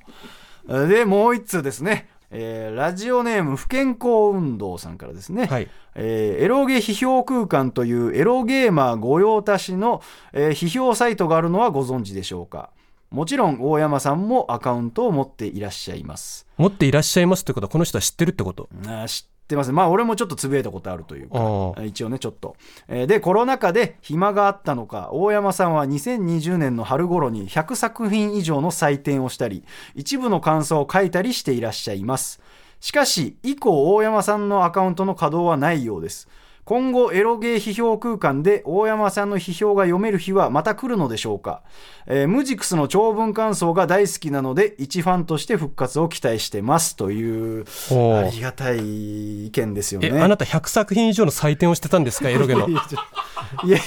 [0.68, 2.10] うでもう一通ですね。
[2.36, 5.68] えーラジオネーム不健康運動さんからですね、はい。
[5.96, 12.72] えーエロゲ批評空間というエロゲーマー御用達の、えー批評サイトがあるのはご存知でしょうか。
[13.12, 16.48] もちろん大山さんもアカウントを持っていらっしゃいます。
[16.58, 18.68] 持っていらっしゃいますってことはこの人は知ってるってこと？
[18.88, 19.72] あー知ってます。
[19.72, 22.56] まあ俺もちょっとつぶやいたことあるというか一応ねちょっと、
[22.88, 29.64] えーでコロナ禍で暇があったのか大山さんは2020年の春頃に100作品以上の採点をしたり
[29.96, 32.42] 一部の感想を書いたりしていらっしゃいます。
[32.80, 36.28] しかし以降大山さんのアカウントの稼働はないようです
[36.66, 41.62] 今後エロゲー批評空間で大山さんの批評が読める日はまた来るのでしょうか、
[42.08, 50.10] えームジクスの長文感想が大好きなので一ファンとして復活を期待してますというありがたい意見ですよね。
[50.14, 52.30] えあなた100作品以上の採点をしてたんですか？
[52.32, 52.68] エロゲの。
[52.70, 52.74] い
[53.70, 53.82] やい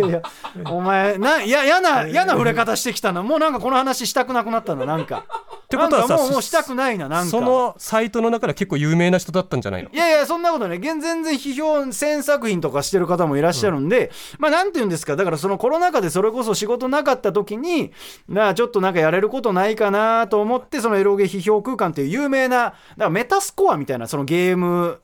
[0.00, 0.22] やいや
[0.70, 3.22] お前ないや嫌な嫌な触れ方してきたな。
[3.22, 5.24] もうなんかこの話したくなくなったななんか。
[5.68, 7.30] てことはさもうもうしたくないななんか。
[7.30, 9.90] そのサイトの中では結構有名な人だったんじゃないの？
[9.90, 17.92] いやいやそんなことね現全然批評演作品とかしてる方もいらっしゃるんで、まあなんて言うんですかだからそのコロナ禍でそれこそ仕事なかった時に
[18.28, 25.00] なあちょっとなんかやれることないかなと思ってそのエロゲ批評空間っていう有名なだからメタスコアみたいなそのゲーム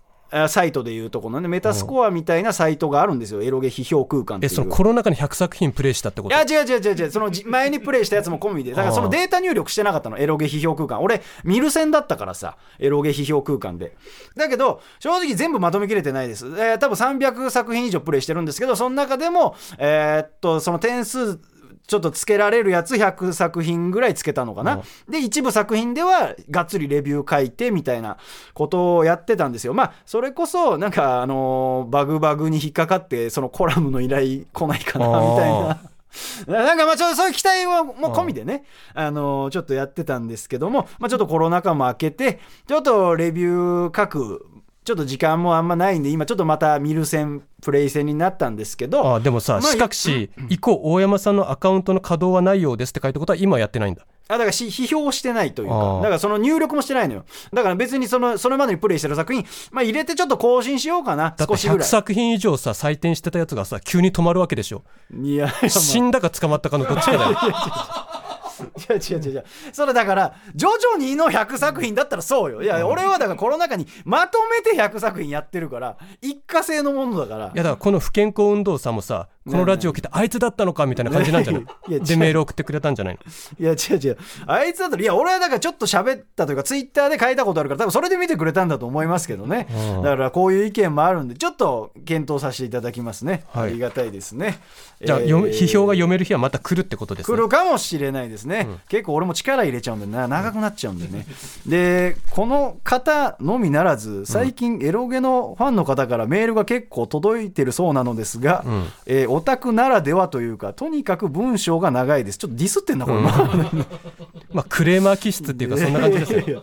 [0.49, 3.43] サイトでいうとこのねメタスコアみたいなサイトがあるんですよ。
[3.43, 4.53] エロゲ批評空間っていう。
[4.53, 6.35] えそのコロナ禍に100作品プレイしたってこと？
[6.35, 7.11] いや違う違う違う違う。
[7.11, 8.71] そのじ前にプレイしたやつも込みで。
[8.71, 10.19] だからそのデータ入力してなかったの。
[10.19, 11.03] エロゲ批評空間。
[11.03, 12.57] 俺見る線だったからさ。
[12.79, 13.97] エロゲ批評空間で。
[14.37, 21.39] だけど正直全部まとめきれてないです、えー多分300作品以上プレイしてるんですけどその中でもえーっとその点数
[21.87, 28.17] ちょっとつけられるやつ100作品ぐらいつけたのかな、で一部作品ではがっつりレビュー書いてみたいな
[28.55, 29.75] ことをやってたんですよ。
[29.75, 35.81] まあそれこそなんかあのーバグバグに引っかかってそのコラムの依頼来ないかなみたいな。
[36.47, 38.65] なんかまあちょっとそういう期待はもう込みでね、
[38.95, 44.47] あのーちょっとやってたんですけども、まあ、ちょっとコロナ禍も明けて、ちょっとレビュー書く、
[44.91, 54.05] ちょっと時間もあんまないんで、今ちょっとまた見る戦、プレイ戦になったんですけど、あでもさ、まあ四角詞以降大山さんのアカウントの稼働はないようですって書いたことは今やってないんだ。
[54.27, 57.25] あだからし批評してないというかだからその入力もしてないのよ。
[57.53, 61.89] だから別にそのそれまでにプレイしてる作品、まあ、入れてちょっと更新しようかなだって100少しぐらい。
[61.89, 64.83] 作品以上さ採点してたやつがさ急に止まるわけでしょ。
[65.23, 67.39] いや死んだか捕まったかのどっちかだよ
[68.91, 69.45] 違う違う違う違う。
[69.73, 72.63] それだから徐々にの100作品だったらそうよ。
[72.63, 77.47] いや俺はだからコロナ禍にまとめて100作品やってるから一過性のものだから。
[77.47, 81.63] いやだからこの不健康運動さんもさこのラジオ来てあいつだったのかみたいな感じなんじゃない？
[81.89, 83.21] いやでメール送ってくれたんじゃないの？
[83.59, 84.19] いや違う違う。
[84.47, 89.67] あいつだったらいや俺はだからちょっと喋ったというかツイッターで書いたことあるから多分それで見てくれたんだと思いますけどね。
[89.97, 90.03] うん。
[90.03, 93.71] だからこういう意見もあるんでちょっと検討させていただきますね、はい。
[93.71, 94.59] ありがたいですね。
[95.03, 95.51] じゃあ、えー。
[95.51, 97.35] 批評が読める日はまた来るってことですね。
[97.35, 101.25] 来るかもしれないですね、結構俺も力入れちゃうんでな長くなっちゃうんでね。
[101.67, 108.85] でこの方のみならず最近エロゲのファンの方からメールが結構届いてるそうなのですが、ん。
[109.07, 112.39] えーオタクならではというかとにかく文章が長いです。
[112.39, 113.25] ちょっとディスってんなこれ、うん。
[114.53, 116.63] まあクレーマー気質っていうかそんな感じですよ。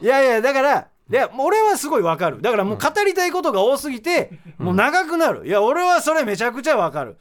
[0.00, 2.40] いやいやだからいや俺はすごいわかる。
[2.40, 5.46] だからもう語りたいことが多すぎて、もう長くなる。
[5.46, 7.16] いや俺はそれめちゃくちゃわかる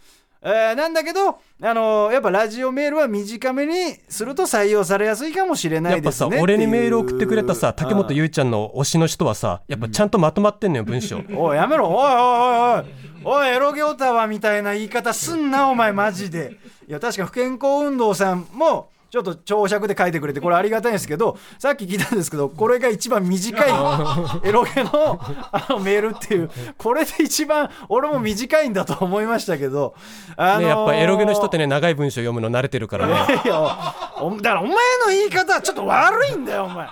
[0.45, 1.29] えーなんだけど、
[1.61, 11.21] あのーやっぱラジオメールは短めにすると採用されやすいかもしれなやっぱさいですね俺にメール送ってくれたさ竹本ゆいちゃんの推しの人はさやっぱちゃんとまとまってんのよ文章。
[11.35, 11.87] おいやめろ。
[11.89, 12.85] おいおいおいおい。
[13.25, 16.57] おいエロゲオタワみたいな言い方すんなお前マジで。
[16.89, 23.69] いや確か不健康運動さんもちょっと長尺で書いてくれてこれありがたいんですけどさっき聞いたんですけどこれが一番短い
[24.43, 25.19] エロゲの
[25.51, 26.49] あのメールっていう
[26.79, 29.93] これで一番俺も短いんだと思いましたけど、
[30.35, 33.13] あのーねやっぱエロゲの人ってね長い文章読むの慣れてるからね。
[33.45, 34.77] いやおだからお前の
[35.09, 36.87] 言い方はちょっと悪いんだよお前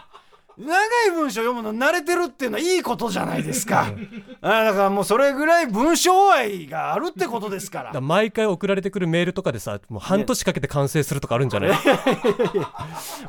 [0.62, 0.76] 長
[1.08, 3.88] い文章読むの慣れてるっていうのはいいことじゃないですか。
[4.41, 8.02] あだからもうそれぐらい文章愛があるってことですから。
[8.02, 11.71] 毎回送られてくるメールとかでさもう半年かけて完成するとかあるんじゃない？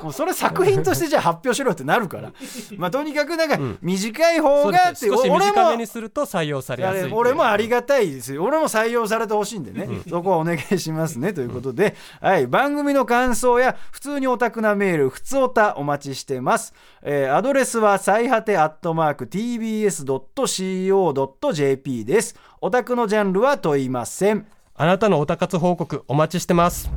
[0.03, 2.33] もうそれ作品としてじゃあ発表しろってなるから。
[2.77, 8.45] まあとにかくなんか短い方がってです少し俺も短めにすると採用されやすい俺もありがたいですよ。
[8.45, 11.33] 俺も採用されてほしいんでね、そこはお願いしますね。
[11.33, 22.37] ということで、はい、番組の感想や普通にオタクなメール普通オタお待ちしてます、えーアドレスは最果てアットマーク TBS.CO.JP です。
[22.61, 24.47] オタクのジャンルは問いません。
[24.75, 26.91] あなたのオタ活報告お待ちしてます。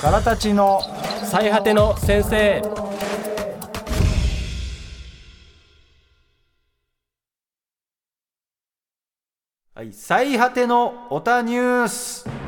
[0.00, 0.80] からたちの
[1.24, 2.62] 最果ての先生。
[9.74, 12.39] はい、最果てのオタニュース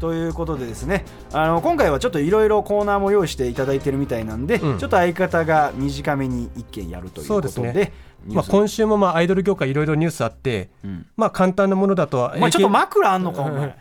[0.00, 4.78] ということでですねあの今回はちょっといろいろコーナーも用意していただいてるみたいなんで、うん。
[4.78, 7.92] ちょっと相方が短めに一件やるということでそうですね。
[8.26, 11.06] まあ、今週もまあアイドル業界いろいろニュースあって、ん。
[11.16, 13.54] まあ簡単なものだとお前ちょっと枕あんのかお前。
[13.54, 13.76] ななちょ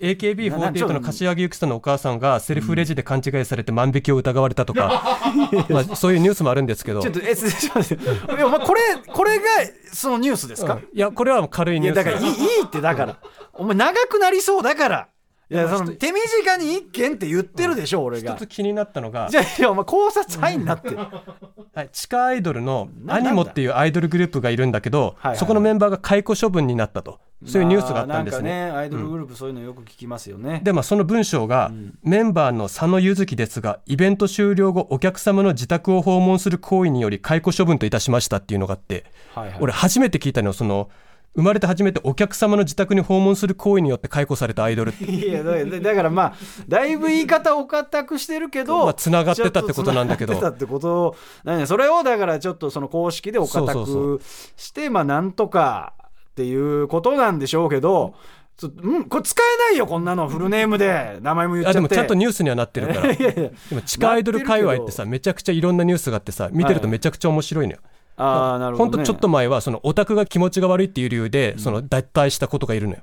[0.00, 0.94] AKB48 っと。
[0.94, 5.18] の柏木由紀さんのお母さんがセルフレジで勘違いされて万引きを疑われたとか、
[5.68, 7.02] まあ、そういうニュースもあるんですけど。
[7.02, 7.84] ちょっとえちょっ
[8.26, 9.44] といやお前これこれが
[9.92, 10.80] そのニュースですか、うん。
[10.80, 13.16] いやこれは軽いいニュースやだからいいいいってだから。
[13.54, 15.08] お前長くなりそうだから
[15.50, 18.34] いやその手短に一件って言ってるでしょ、俺が。
[18.34, 27.20] 一つ気になったのがじゃあいやお前考察入んなって、はい、地下アイドルのなアニモっていうアイドルグループがいるんだけど、はいはいそこのメンバーが解雇処分になったと。
[27.46, 28.50] そういうニュースがあったんですね。
[28.50, 31.70] まあなんかねアイドルグループそういうのよく聞きますよね、でまあその文章が、
[32.02, 39.04] メンバーの佐野柚月ですがイベント終了後お客様の自宅を訪問する行為により解雇処分といたしましたっていうのがあって、
[39.36, 39.58] はいはい。
[39.60, 40.90] 俺初めて聞いたのよその
[41.38, 46.34] 生まれて初めてお客様の自宅に訪問する行為によって解雇されたアイドル いやだからまあ
[46.66, 50.32] だいぶ言い方を固くしてるけど、まあ繋がってたってことなんだけど。
[50.32, 54.20] っと繋がってたってことなんで それをだからちょっとその公式でお固く
[54.56, 55.92] してまあなんとか
[56.30, 58.14] っていうことなんでしょうけど
[58.56, 60.26] そうんこれ使えないよこんなの。
[60.28, 61.18] フルネームで。
[61.22, 61.78] 名前も言っちゃって。
[61.78, 63.12] あでもちゃんとニュースにはなってるから。
[63.12, 67.78] いやいや地下アイドル界隈ってさめちゃくちゃいろんなニュースがあってさ見てるとめちゃくちゃ面白いのよ、
[68.18, 73.00] ああなるほど、ね、ほんとちょっと前はそのオタクが気持ちが悪いっていう理由でその脱退したことがいるのよ、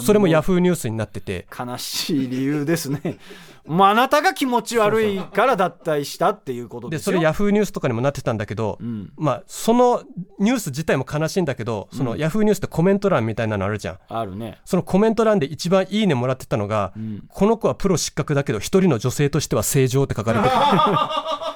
[0.00, 1.46] それもヤフーニュースになってて。
[1.56, 3.18] 悲しい理由ですね。
[3.66, 9.12] もうあなたが気持ち悪いから脱退したっていうことでそれヤフーニュースとかにもなってたんだけど、ん。
[9.16, 10.02] まあその
[10.40, 13.98] ニュース自体も悲しいんだけどそのヤフーニュースってコメント欄みたいなのあるじゃん。
[14.08, 14.58] あるね。
[14.64, 16.92] そのコメント欄で一番いいねもらってたのが、
[17.28, 20.48] この子はプロ失格だけど一人の女性としては正常って書かれて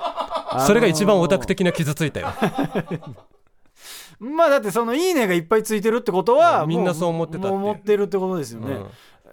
[0.56, 2.28] るそれが一番オタク的な傷ついたよ。
[4.18, 8.78] まあだってその「いいね」がいっぱいついてるってことはうんみんなそう思ってたって思ってるってことですよね、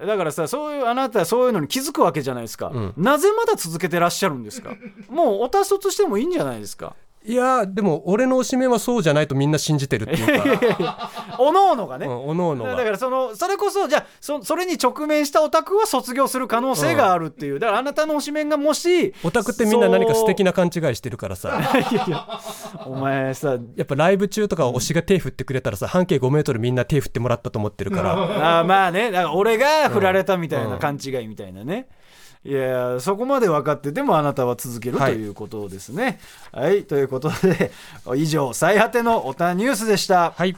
[0.05, 2.93] だからさそういうあなたはそういうのに気づくわけじゃないですか、ん。
[2.97, 4.71] なぜまだ続けてらっしゃるんですか？
[5.09, 6.95] もうおたそとしてもいいんじゃないですか？
[7.25, 10.41] いやーでも俺の推しメンはそうじゃないとみんな信じてるっていう
[10.86, 11.12] か。
[11.39, 21.59] おのおのがね、うんおのおのはだからそのそれこそじゃあそそれに直面したオタクは卒業する可能性があるっていう、だからあなたの推しメンがもしオタクってみんな何か素敵なな勘違いしてるからさ。
[22.86, 28.13] お前さやっぱライブ中とか推しが手振ってくれたらさ半径5メートルみんな手振ってもらったと思ってるから。
[28.59, 29.12] あーまあね。
[29.12, 31.88] だから俺が振られたみたいな勘違いみたいなね、
[32.45, 35.13] いやそこまで分かっててもあなたは続けるとはい。
[35.13, 36.19] いうことですね。
[36.51, 37.71] はい、ということで
[38.15, 40.34] 以上最果てのオタニュースでした。
[40.36, 40.56] はい。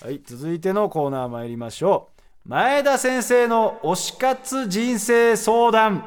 [0.00, 2.08] はい、続いてのコーナー参りましょ
[2.46, 2.48] う。
[2.48, 6.04] 前田先生の推し活人生相談。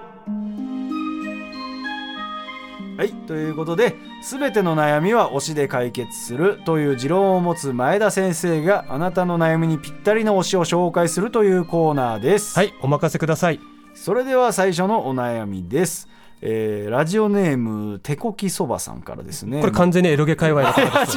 [2.98, 13.60] はいということで全ての悩みは推しで解決するという持論を持つ前田先生があなたの悩みにぴったりの推しを紹介するというコーナーです、はいお任せください
[14.06, 16.08] それでは最初のお悩みです、
[16.40, 19.62] えーラジオネーム手こきそばさんからですね。
[19.62, 21.12] これ完全にエロゲ界隈の方で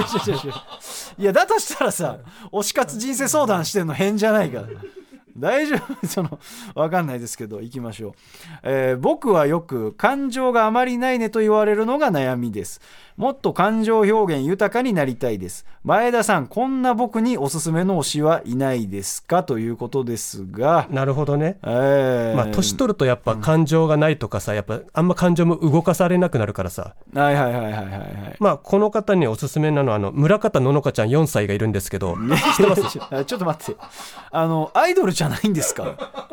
[0.81, 2.17] す いやだとしたらさ
[2.51, 4.69] 推し活人生相談してんの変じゃないから
[5.39, 6.07] 大丈夫？
[6.07, 6.39] その
[6.75, 8.13] わかんないですけど行きましょう、
[8.63, 12.81] えー僕はよく感情があまりないねと言われるのが悩みです。
[13.17, 15.67] もっと感情表現豊かになりたいです。
[15.83, 19.43] 前田さんこんな僕におすすめの推しはいないですか？
[19.45, 21.59] ということですが、なるほどね。
[21.65, 22.37] えー。
[22.37, 26.95] まあ年取るとやっぱ感情がないとかさやっぱあんま感情も動かされなくなるからさ。
[27.15, 28.37] はいはいはいはいはいはい。
[28.39, 32.17] まあこの方におすすめなのはあの村方ののかちゃん4歳がいるんですけど。
[32.17, 32.99] 知ってます？
[33.25, 33.81] ちょっと待って。
[34.31, 35.85] あのアイドルじゃないんですか？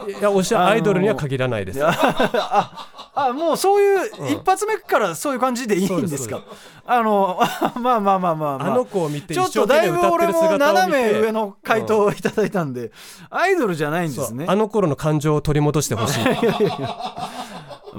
[0.08, 6.42] いや推しはアイドルには限らないです、あもうそういう一発目からそういう感じでいいんですか、
[6.86, 7.40] あの
[7.80, 12.92] まあまあまあまあ、まあ、あの子を見てちょっとだいぶ俺も斜め上の回答をいただいたんで、
[13.30, 14.46] アイドルじゃないんですね。
[14.48, 16.24] あの頃の感情を取り戻してほしい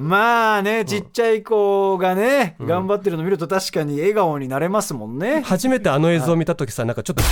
[0.00, 5.42] まあねちっちゃい子がね、頑張ってるの見ると確かに笑顔になれますもんね。
[5.42, 7.22] 初めてあの映像を見た時さなんかちょっと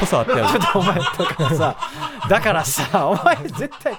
[0.00, 1.76] ぽさあ ったよねお前だからさ
[2.28, 3.98] だからさお前絶対使えね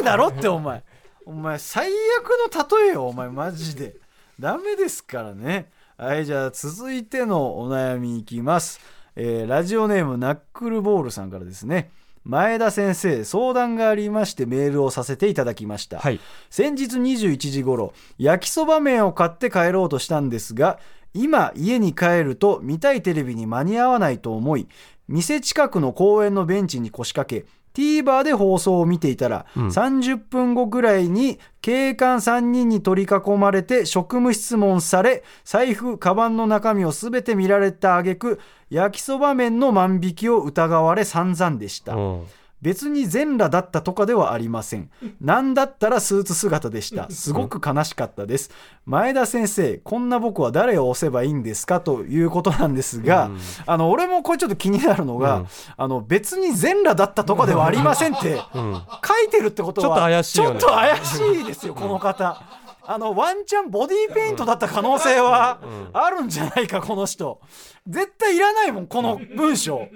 [0.00, 0.82] えだろってお前。
[1.24, 3.94] お前最悪の例えよお前マジで。
[4.40, 5.70] ダメですからね。
[5.96, 8.80] はいじゃあ続いてのお悩みいきます、
[9.14, 11.90] えーラジオネームナックルボールさんからですね
[12.24, 16.20] 前田先生相談がありましてメールをさせていただきました、はい。
[16.50, 20.78] 先日21時頃焼きそば麺を買って帰ろうとしたんですが
[21.14, 24.68] 今家に帰ると見たいテレビに間に合わないと思い
[25.08, 42.26] 店近くの公園のベンチに腰掛け TVer で放送を見ていたら、30分後ぐらいに警官3人に取り囲まれて職務質問され財布カバンの中身を全て見られた挙句焼きそば麺の万引きを疑われ散々でした、うん
[42.62, 44.88] 別に全裸だったとかではありません。
[45.20, 47.10] 何だったらスーツ姿でした。
[47.10, 48.50] すごく悲しかったです。
[48.86, 53.30] 前田先生こんな僕は誰を押せばいいんですかということなんですが、
[53.66, 55.46] あの俺もこれちょっと気になるのが、うん。
[55.76, 58.74] あの別に全裸だったとかではありませんってうん。
[58.74, 62.42] 書いてるってことはちょっと怪しいちょっと怪しいですよこの方。
[62.84, 65.60] あのワンチャンボディーペイントだった可能性は
[65.92, 67.40] あるんじゃないかこの人。
[67.88, 69.88] 絶対いらないもんこの文章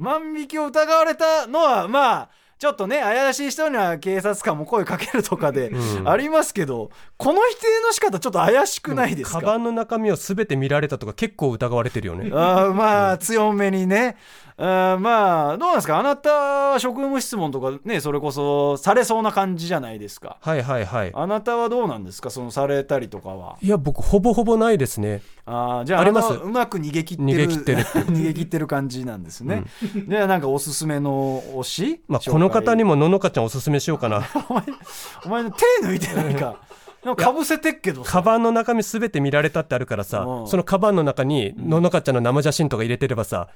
[0.00, 6.08] 万引きを疑われたのはまあちょっとね怪しい人には警察官も声かけるとかでうん。
[6.08, 12.30] ありますけど、この否定の仕方ちょっと怪しくないですか、カバンの中身を全て見られたとか結構疑われてるよね。
[12.34, 14.16] あーまあ強めにね、
[14.62, 15.98] あーまあどうなんですか？
[15.98, 16.30] あなた
[16.72, 20.36] は職務質問とかねそれこそされそうな感じじゃないですか。
[20.42, 21.12] はいはいはい。
[21.14, 22.28] あなたはどうなんですか？
[22.28, 23.56] そのされたりとかは。
[23.62, 25.22] いや僕ほぼほぼないですね。
[25.46, 26.34] あーじゃああります。
[26.34, 27.78] うまく逃げ切ってる逃げ切ってる。
[28.12, 29.64] 逃げ切ってる感じなんですね、
[30.06, 34.22] じゃあなんかおすすめの推し、まあこの方にももののかちゃんおすすめしようかな。
[35.24, 36.56] お前の手抜いてないか。
[37.02, 38.10] かかぶせてっけどさ。
[38.10, 40.46] カバンの中身全て見られたってあるからさうん。
[40.46, 43.48] そのカバンの中にののかちゃんの生写真とか入れてればさ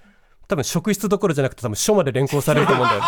[0.49, 3.03] 多分職質どころじゃなくて多分署まで連行されると思うんだよ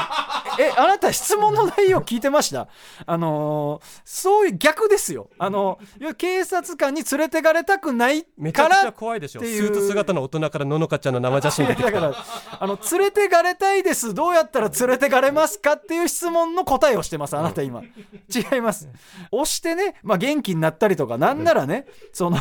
[0.61, 2.69] えあなた質問の内容聞いてました？
[3.07, 5.29] あのーそういう逆ですよ。
[5.39, 5.79] あの
[6.17, 9.41] 警察官に連れてかれたくないめちゃくちゃから怖いでしょ。
[9.41, 11.91] スーツ姿の大人からののかちゃんの生写真出てきた。
[11.93, 12.15] だから
[12.61, 14.15] あの連れてかれたいです。
[14.15, 17.83] どうやったら連れてかれますかっていう質問の答えをしてますあなた今。
[17.83, 18.89] 違います。
[19.31, 22.39] 押してね、まあ、元気になったりとかなんならねその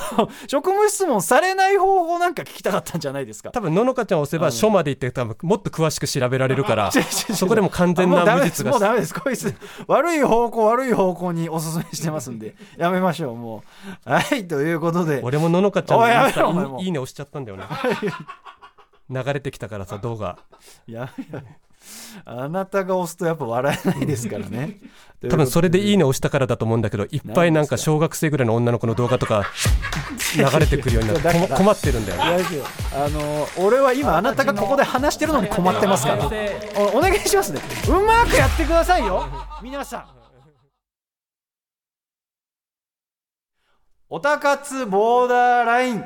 [0.47, 3.51] 職務質問されない方法なんか聞きたかったんじゃないですか。
[3.51, 8.63] 多分ののかちゃんを押せば署まで行って多分もっと詳しく調べられるからそこでも完全もうダメです。
[8.63, 8.71] な無実が。
[8.71, 9.13] もうダメです。
[9.13, 9.53] こいつ
[9.87, 12.55] 悪い方向悪い方向におすすめしてますんで。
[12.77, 13.63] やめましょうも
[14.05, 14.09] う。
[14.09, 15.21] はいということで。
[15.23, 15.99] 俺もののかちゃん
[16.55, 17.65] のおいいいね押しちゃったんだよね。
[19.09, 20.37] 流れてきたからさ動画。
[20.87, 21.41] やめろ
[22.23, 24.79] あなたが押すとやっぱ笑えないですからね。
[25.29, 29.45] 多分それでいいねね押したからだと思うんだけどいっぱいなんか小学生ぐらいの女の子の動画とか
[30.35, 32.21] 流れてくるようになって困ってるんだよ。
[32.93, 36.29] あの俺は今あなたがここで話してるのに困ってますから。
[36.77, 37.61] おお願いしますね。
[37.87, 39.27] うまくやってくださいよ。
[39.61, 40.05] 皆さん。
[44.07, 46.03] おたかつボーダーライン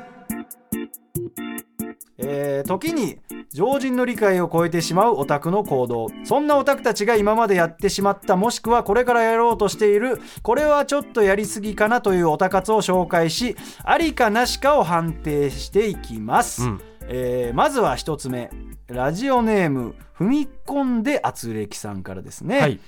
[2.22, 3.18] えー時に
[3.52, 6.08] 常人の理解を超えてしまうオタクの行動。
[6.24, 16.80] そんなオタクたちが今までやってしまったもしくはこれからやろうとしているこれはちょっとやりすぎかなというオタ活を紹介しありかなしかを判定していきます、うん。
[17.08, 18.50] えーまずは一つ目
[18.86, 22.78] ラジオネーム踏み込んで圧力さんからですね、はい。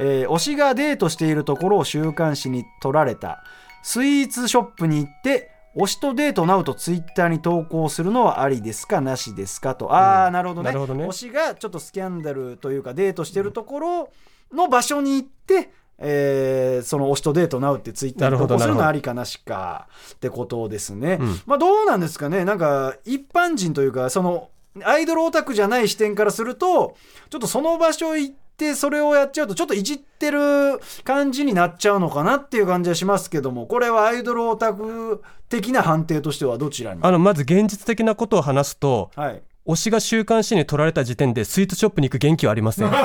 [0.00, 3.44] えー推しがデートしているところを週刊誌に撮られた。
[3.84, 9.00] スイーツショップに行って推しとデートなうとツイッターに投稿するのはありですか？
[9.00, 9.74] なしですか？
[9.74, 9.94] と。
[9.94, 10.66] ああ、うんなるほどね。
[10.66, 11.04] なるほどね。
[11.06, 14.08] 推しがちょっとスキャンダルというかデートしてるところ
[14.52, 21.40] の場所に行ってえーその推しとデートなうってツイッターに投稿するのはありかなしかってことですね、うん。
[21.46, 22.44] まあどうなんですかね？
[22.44, 24.50] なんか一般人というかその
[24.84, 26.96] アイドルオタクじゃない視点からすると
[27.30, 37.00] ちょっとその場所行ってそれをやっちゃうとちょっといじってる感じになっちゃうのかなっていう感じはしますけどもこれはアイドルオタク的な判定としてはどちらに？
[37.02, 39.42] あのまず現実的なことを話すとはい。
[39.66, 42.90] 推しが週刊誌に取られた時点でスイーツショップに行く元気はありません。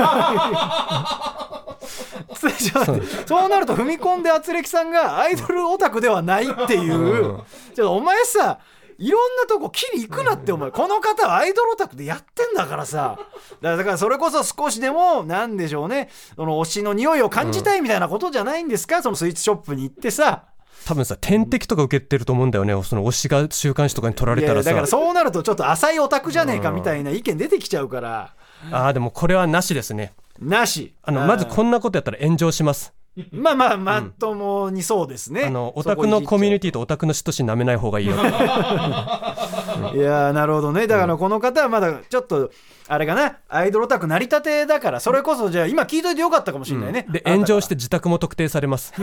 [3.27, 6.93] そうなると踏み込んで圧力さんがアイドルオタクではないっていう。
[6.93, 7.41] うん。
[7.75, 8.59] ちょっとお前さ
[8.97, 10.71] いろんなとこ切り行くなってお前。
[10.71, 13.19] この方はアイドルオタクでやってんだからさ。
[13.61, 16.09] だからそれこそ少しでもなんでしょうね。
[16.35, 20.45] その推しの匂いを感じたいみたいなことじゃないんですか、そのスイーツショップに行ってさ。
[20.85, 22.73] 多分さ点滴とか受けてると思うんだよね。
[22.83, 24.69] その推しが週刊誌とかに取られたらさ。
[24.69, 28.33] だからそうなるとちょっと浅いオタクじゃねえかみたいな意見出てきちゃうから。
[28.71, 30.13] ああでもこれはなしですね。
[30.39, 30.93] なし。
[31.03, 32.93] あのまずこんなことやったら炎上します
[33.31, 38.15] まあまあまともにそうですね、あのオタクのコミュニテティとオタクの嫉妬心舐めない方がいいよ。
[38.15, 38.23] ィ
[39.95, 40.87] いやーなるほどね。
[40.87, 42.49] だからこの方はまだちょっと
[42.87, 43.37] あれかな。
[43.49, 48.93] アイドルオタク成り立てだからそれこそじゃあ今聞いといてよかったかもしれないね、であなたが炎上して自宅も特定されます。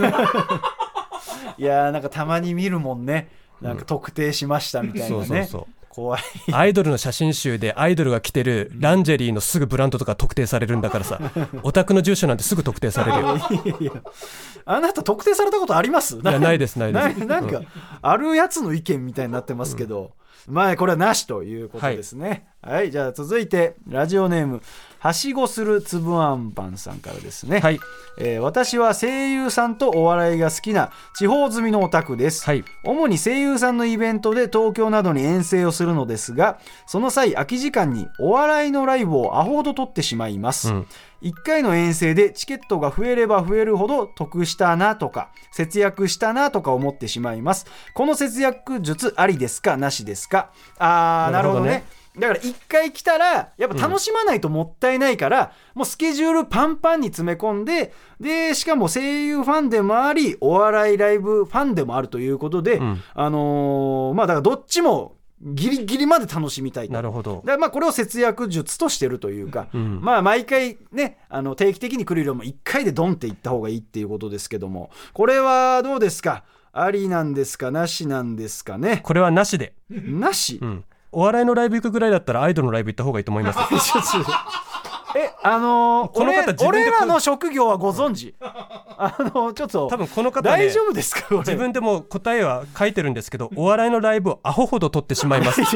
[1.57, 3.29] いやーなんかたまに見るもんね。
[3.61, 6.21] なんか特定しましたみたいなね、そうそうそう怖い。
[6.53, 11.19] アイドルの写真集でアイドルが着てるランジェリーのすぐブランドとか特定されるんだからさ
[11.63, 13.37] オタクの住所なんてすぐ特定されるよ。
[13.65, 13.91] いやいや
[14.65, 16.17] あなた特定されたことあります？
[16.17, 16.59] いやない。
[16.59, 17.19] ですないです。
[17.25, 17.61] ななんか、
[18.01, 20.11] あるやつの意見みたいになってますけど、
[20.47, 22.47] まあこれはなしということですね。
[22.61, 24.61] はい、じゃあ続いてラジオネーム
[25.01, 27.79] はしごするつぶあんパンさんからですね、はい。
[28.19, 32.63] えー私は声優さんとお笑いが好きな地方住みのオタクです、はい。
[32.83, 40.87] 主に声優さんのイベントで東京などに遠征をするのですがその際空き時間にお笑いのライブをアホほど撮ってしまいます、うん。
[41.23, 47.65] 1回の遠征でチケットが増えれば増えるほど得したなとか節約したなとか思ってしまいます。
[47.95, 49.77] この節約術ありですか？
[49.77, 50.51] なしですか？
[50.77, 51.85] あーなるほどね
[52.17, 63.01] だから1回来たらやっぱ楽しまないともったいないから、もうスケジュールパンパンに詰め込んででしかも声優ファンでもありお笑いライブファンでもあるということで、うん。
[63.13, 66.93] あのーまあだからどっちもギリギリまで楽しみたいと。
[66.93, 67.37] なるほど。
[67.37, 69.99] だからまあこれを節約術としてるというか、うん。
[70.01, 76.43] まあ毎回ねあの定期的に来るよりも1回でドンっていった方がいいっていうことですけどもこれはどうですか？
[76.73, 77.71] ありなんですか？
[77.71, 79.01] なしなんですかね？
[79.03, 83.59] これはなしで、なし、うん、お笑いのライブ行くぐらいだったらアイドルのライブ行った方がいいと思います。
[85.15, 88.33] えあのーこの方俺らの職業はご存知？
[88.39, 91.35] あ あのちょっと多分この方ね大丈夫ですか？
[91.37, 95.61] 自分でも答えは書いてるんですけど お笑いのライブをアホほど撮ってしまいます。
[95.61, 95.67] も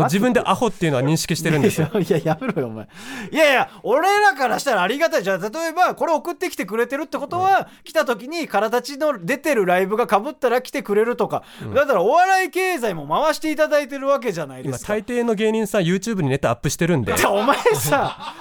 [0.00, 1.88] う自分でアホっていうのは認識してるんですよ。
[1.94, 2.88] いやいややめろよお前。
[3.32, 5.22] いやいや俺らからしたらありがたい。
[5.22, 11.42] じゃあ例えばこれ送ってきてくれてるってことは、来た時に体ちの出てるライブがかぶったら来てくれるとか、
[11.74, 14.96] だからお笑い経済も回していただいてるわけじゃないですか。
[14.96, 17.14] 今大抵の芸人さん YouTube にネタアップしてるんで。
[17.26, 18.34] お前さ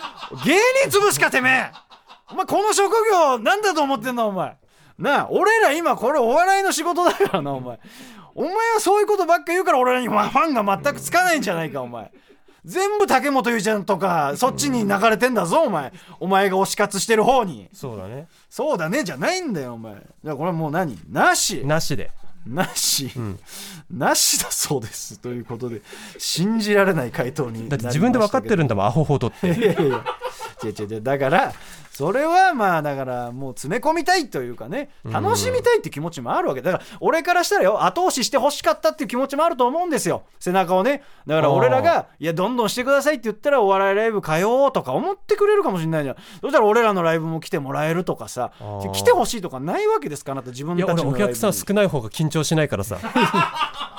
[0.45, 0.57] 芸
[0.89, 1.72] 人潰しかてめえ。
[2.32, 4.55] お前この職業なんだと思ってんだお前。
[4.97, 7.80] なあ俺ら今これお笑いの仕事だからなお前。
[8.36, 12.12] お前はそういうことばっか言うから俺らにファンが全くつかないんじゃないかお前。
[12.66, 15.91] 全部竹本ゆうちゃんとかそっちに流れてんだぞお前。
[16.20, 17.70] お前が推し活してる方に。
[17.74, 18.28] そうだね。
[18.49, 19.95] そうだねじゃないんだよお前。
[20.24, 20.99] じゃあこれもう何？
[21.10, 21.66] なし。
[21.66, 22.12] なしで
[22.49, 23.11] なし、
[23.91, 25.81] なしだそうですということで
[26.17, 29.47] 信じられない回答にだって自分で分かってるんだもんアホほどって。
[29.47, 30.03] いやいやいや
[30.64, 31.01] 違う違う違う。
[31.01, 31.53] だから
[31.91, 34.89] それはまあだからもう詰め込みたいというかね。
[35.03, 36.62] 楽しみたいって気持ちもあるわけ。
[36.62, 40.24] だから俺からしたらよ後押ししてほしかったっていう気持ちもあると思うんですよ。
[40.39, 41.03] 背中をね。
[41.28, 46.16] だから俺らがいやどんどんしてくださいって言ったらお笑いライブ通おうとか思ってくれるかもしれないじゃん。
[46.41, 48.91] そしたら俺らのライブも来てもらえるとかさー。
[48.93, 51.34] 来てほしいとかないわけですかあなた自分いや俺おたちのライブに。
[51.36, 52.97] 客さん少ない方が緊張しないからさ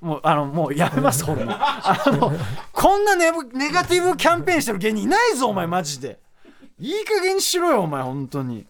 [0.00, 2.32] もうあのもうやめます俺もあの
[2.72, 6.18] こんなネブネガティブキャンペーンしてる芸人いないぞお前マジで。
[6.78, 8.66] いい加減にしろよお前本当に。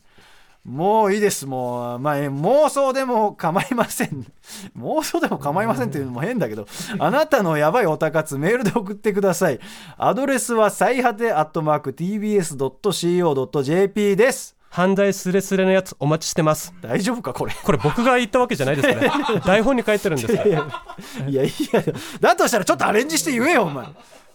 [0.64, 4.26] もういいですもう、まあ、え妄想でも構いません。
[4.76, 6.66] 妄想でも構いませんっていうのも変だけど
[6.98, 9.60] あなたのやばいおたかつメールで送ってください。
[9.96, 16.72] アドレスは最果てアットマーク TBS.CO.JP です犯罪スレスレのやつお待ちしてます。
[16.80, 17.52] 大丈夫かこれ？
[17.64, 19.10] これ僕が言ったわけじゃないですね。
[19.44, 20.32] 台本に書いてるんです。
[20.32, 21.82] いやいやいや
[22.20, 23.86] だとしたらちょっとアレンジして言えよお前。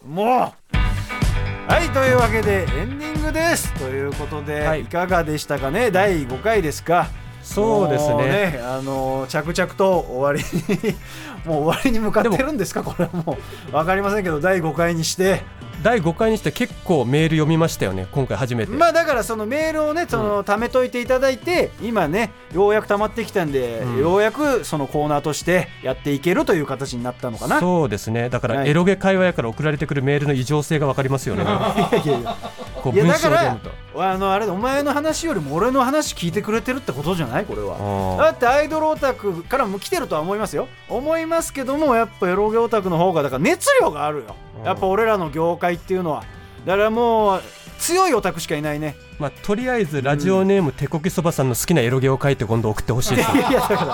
[0.06, 0.76] もう。
[1.72, 3.72] はいというわけでエンディングです。
[3.76, 4.82] ということで、はい。
[4.82, 5.90] い、かがでしたかね？
[5.90, 7.08] 第5回ですか。
[7.42, 10.40] そうですもねあの着々と終わり
[10.84, 10.96] に
[11.46, 12.82] もう終わりに向かってるんですか？
[12.84, 13.38] これはも
[13.70, 15.44] う分かりませんけど第5回にして
[15.86, 23.98] 第5回にして結構メール読みましたよね今回初めて、まあだからそのメールをねその貯めといていただいて、今ねようやく溜まってきたんで、うん。
[24.00, 27.60] ようやくそのコーナーとしてやっていけるという形になったのかな。
[27.60, 28.30] そうですね。
[28.30, 28.70] だからはい。
[28.70, 31.44] エロゲ会話やから送られてくるメールの異常性が分かりますよね。
[31.46, 32.36] いやいやいや。
[32.82, 37.46] こう文章を読むとあのあれだお前の話よりも俺の話聞いてくれてるってことじゃない？
[37.46, 38.18] これは。
[38.20, 40.68] あだってアイドルオタクからも来てるとは思いますよ。
[40.90, 44.36] 思いますけどもやっぱエロゲオタクの方がだから熱量があるよ。
[44.60, 46.24] うんやっぱ俺らの業界っていうのは。
[46.66, 47.42] だからもう
[47.78, 48.96] 強いオタクしかいないね。
[49.20, 53.30] まあ、とりあえずラジオネーム手こきそばさんの好きなエロゲを書いて今度送ってほしいです。
[53.38, 53.86] いやだか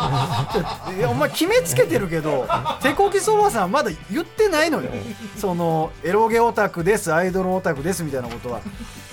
[0.88, 0.94] ら。
[0.94, 2.48] いやお前決めつけてるけど
[2.82, 4.90] 手こきそばさんまだ言ってないのよ。
[5.38, 8.62] そのエロゲオタクですアイドルオタクですみたいなことは。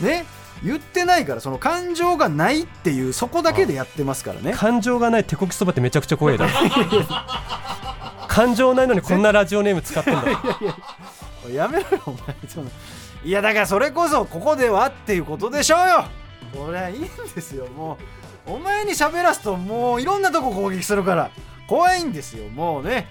[0.00, 0.24] ね？
[0.62, 4.52] 言ってないからその感情がないっていうそこだけでやってますからね。
[4.52, 6.52] 感情がない手こきそばってめちゃくちゃ怖いだろ
[8.28, 10.22] 感情ないのにこんなラジオネーム使ってんだ。
[11.52, 12.20] やめろよお前。
[12.48, 12.70] その
[13.24, 16.04] いやだからそれこそここではっていうことでしょうよ。
[16.54, 17.02] これはいいん
[17.34, 17.98] ですよも
[18.46, 18.52] う。
[18.52, 21.30] お前に喋らすともういろんなとこ攻撃するから。
[21.68, 23.06] 怖いんですよもうね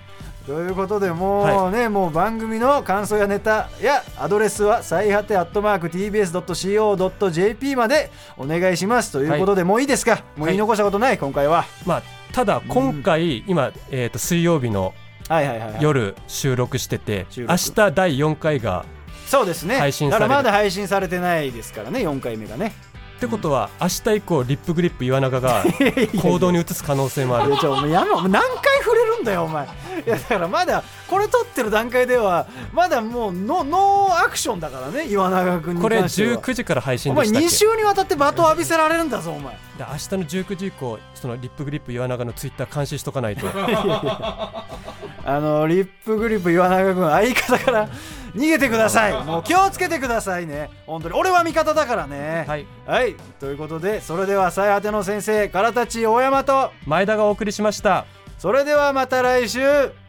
[0.48, 10.24] ということでもうね、もう番組の感想やネタやアドレスは最果てアットマーク TBS.CO.JP までお願いしますということで、もういいですか？
[10.38, 11.66] もう言い残したことない、今回は。
[11.86, 14.94] まあただ今回、今、えー、と水曜日の
[15.28, 18.86] はいはいはい、はい、夜収録してて、収明録日第4回が
[19.26, 19.76] そうですね。
[19.76, 20.30] 配信される。
[20.30, 22.72] だからまだ配信されてないですからね4回目がね
[23.18, 25.64] ってことは明日以降リップグリップ岩永が
[26.22, 27.50] 行動に移す可能性もある。
[27.50, 29.66] いやちょお前やお前何回触れるんだよお前。
[29.66, 29.68] い
[30.06, 36.38] やだからまだこれ撮ってる段階ではまだもうノノーアクションだからね岩永君にこれ関しては。
[36.38, 39.54] 19時から配お前信でしたっけ？2週にわたって罵倒浴びせられるんだぞお前。
[39.56, 43.48] で明日の19時以降そのリップグリップ岩永のツイッター監視しとかないと。
[45.26, 47.90] あのリップグリップ岩永君相方から
[48.38, 49.14] 逃げてください。
[49.26, 50.70] もう気をつけてくださいね。
[50.86, 51.16] 本当に。
[51.16, 52.46] 俺は味方だからね。
[52.48, 52.66] はい。
[52.86, 56.72] はい、ということでそれでは最果ての先生からたち大山と。
[56.86, 58.06] 前田がお送りしました。
[58.38, 59.60] それではまた来週。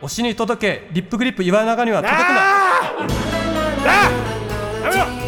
[0.03, 2.25] 推しに届けリップグリップ岩永には届くな。
[2.29, 2.93] あ！
[3.01, 4.91] ーあ！
[4.93, 5.28] ーやめろ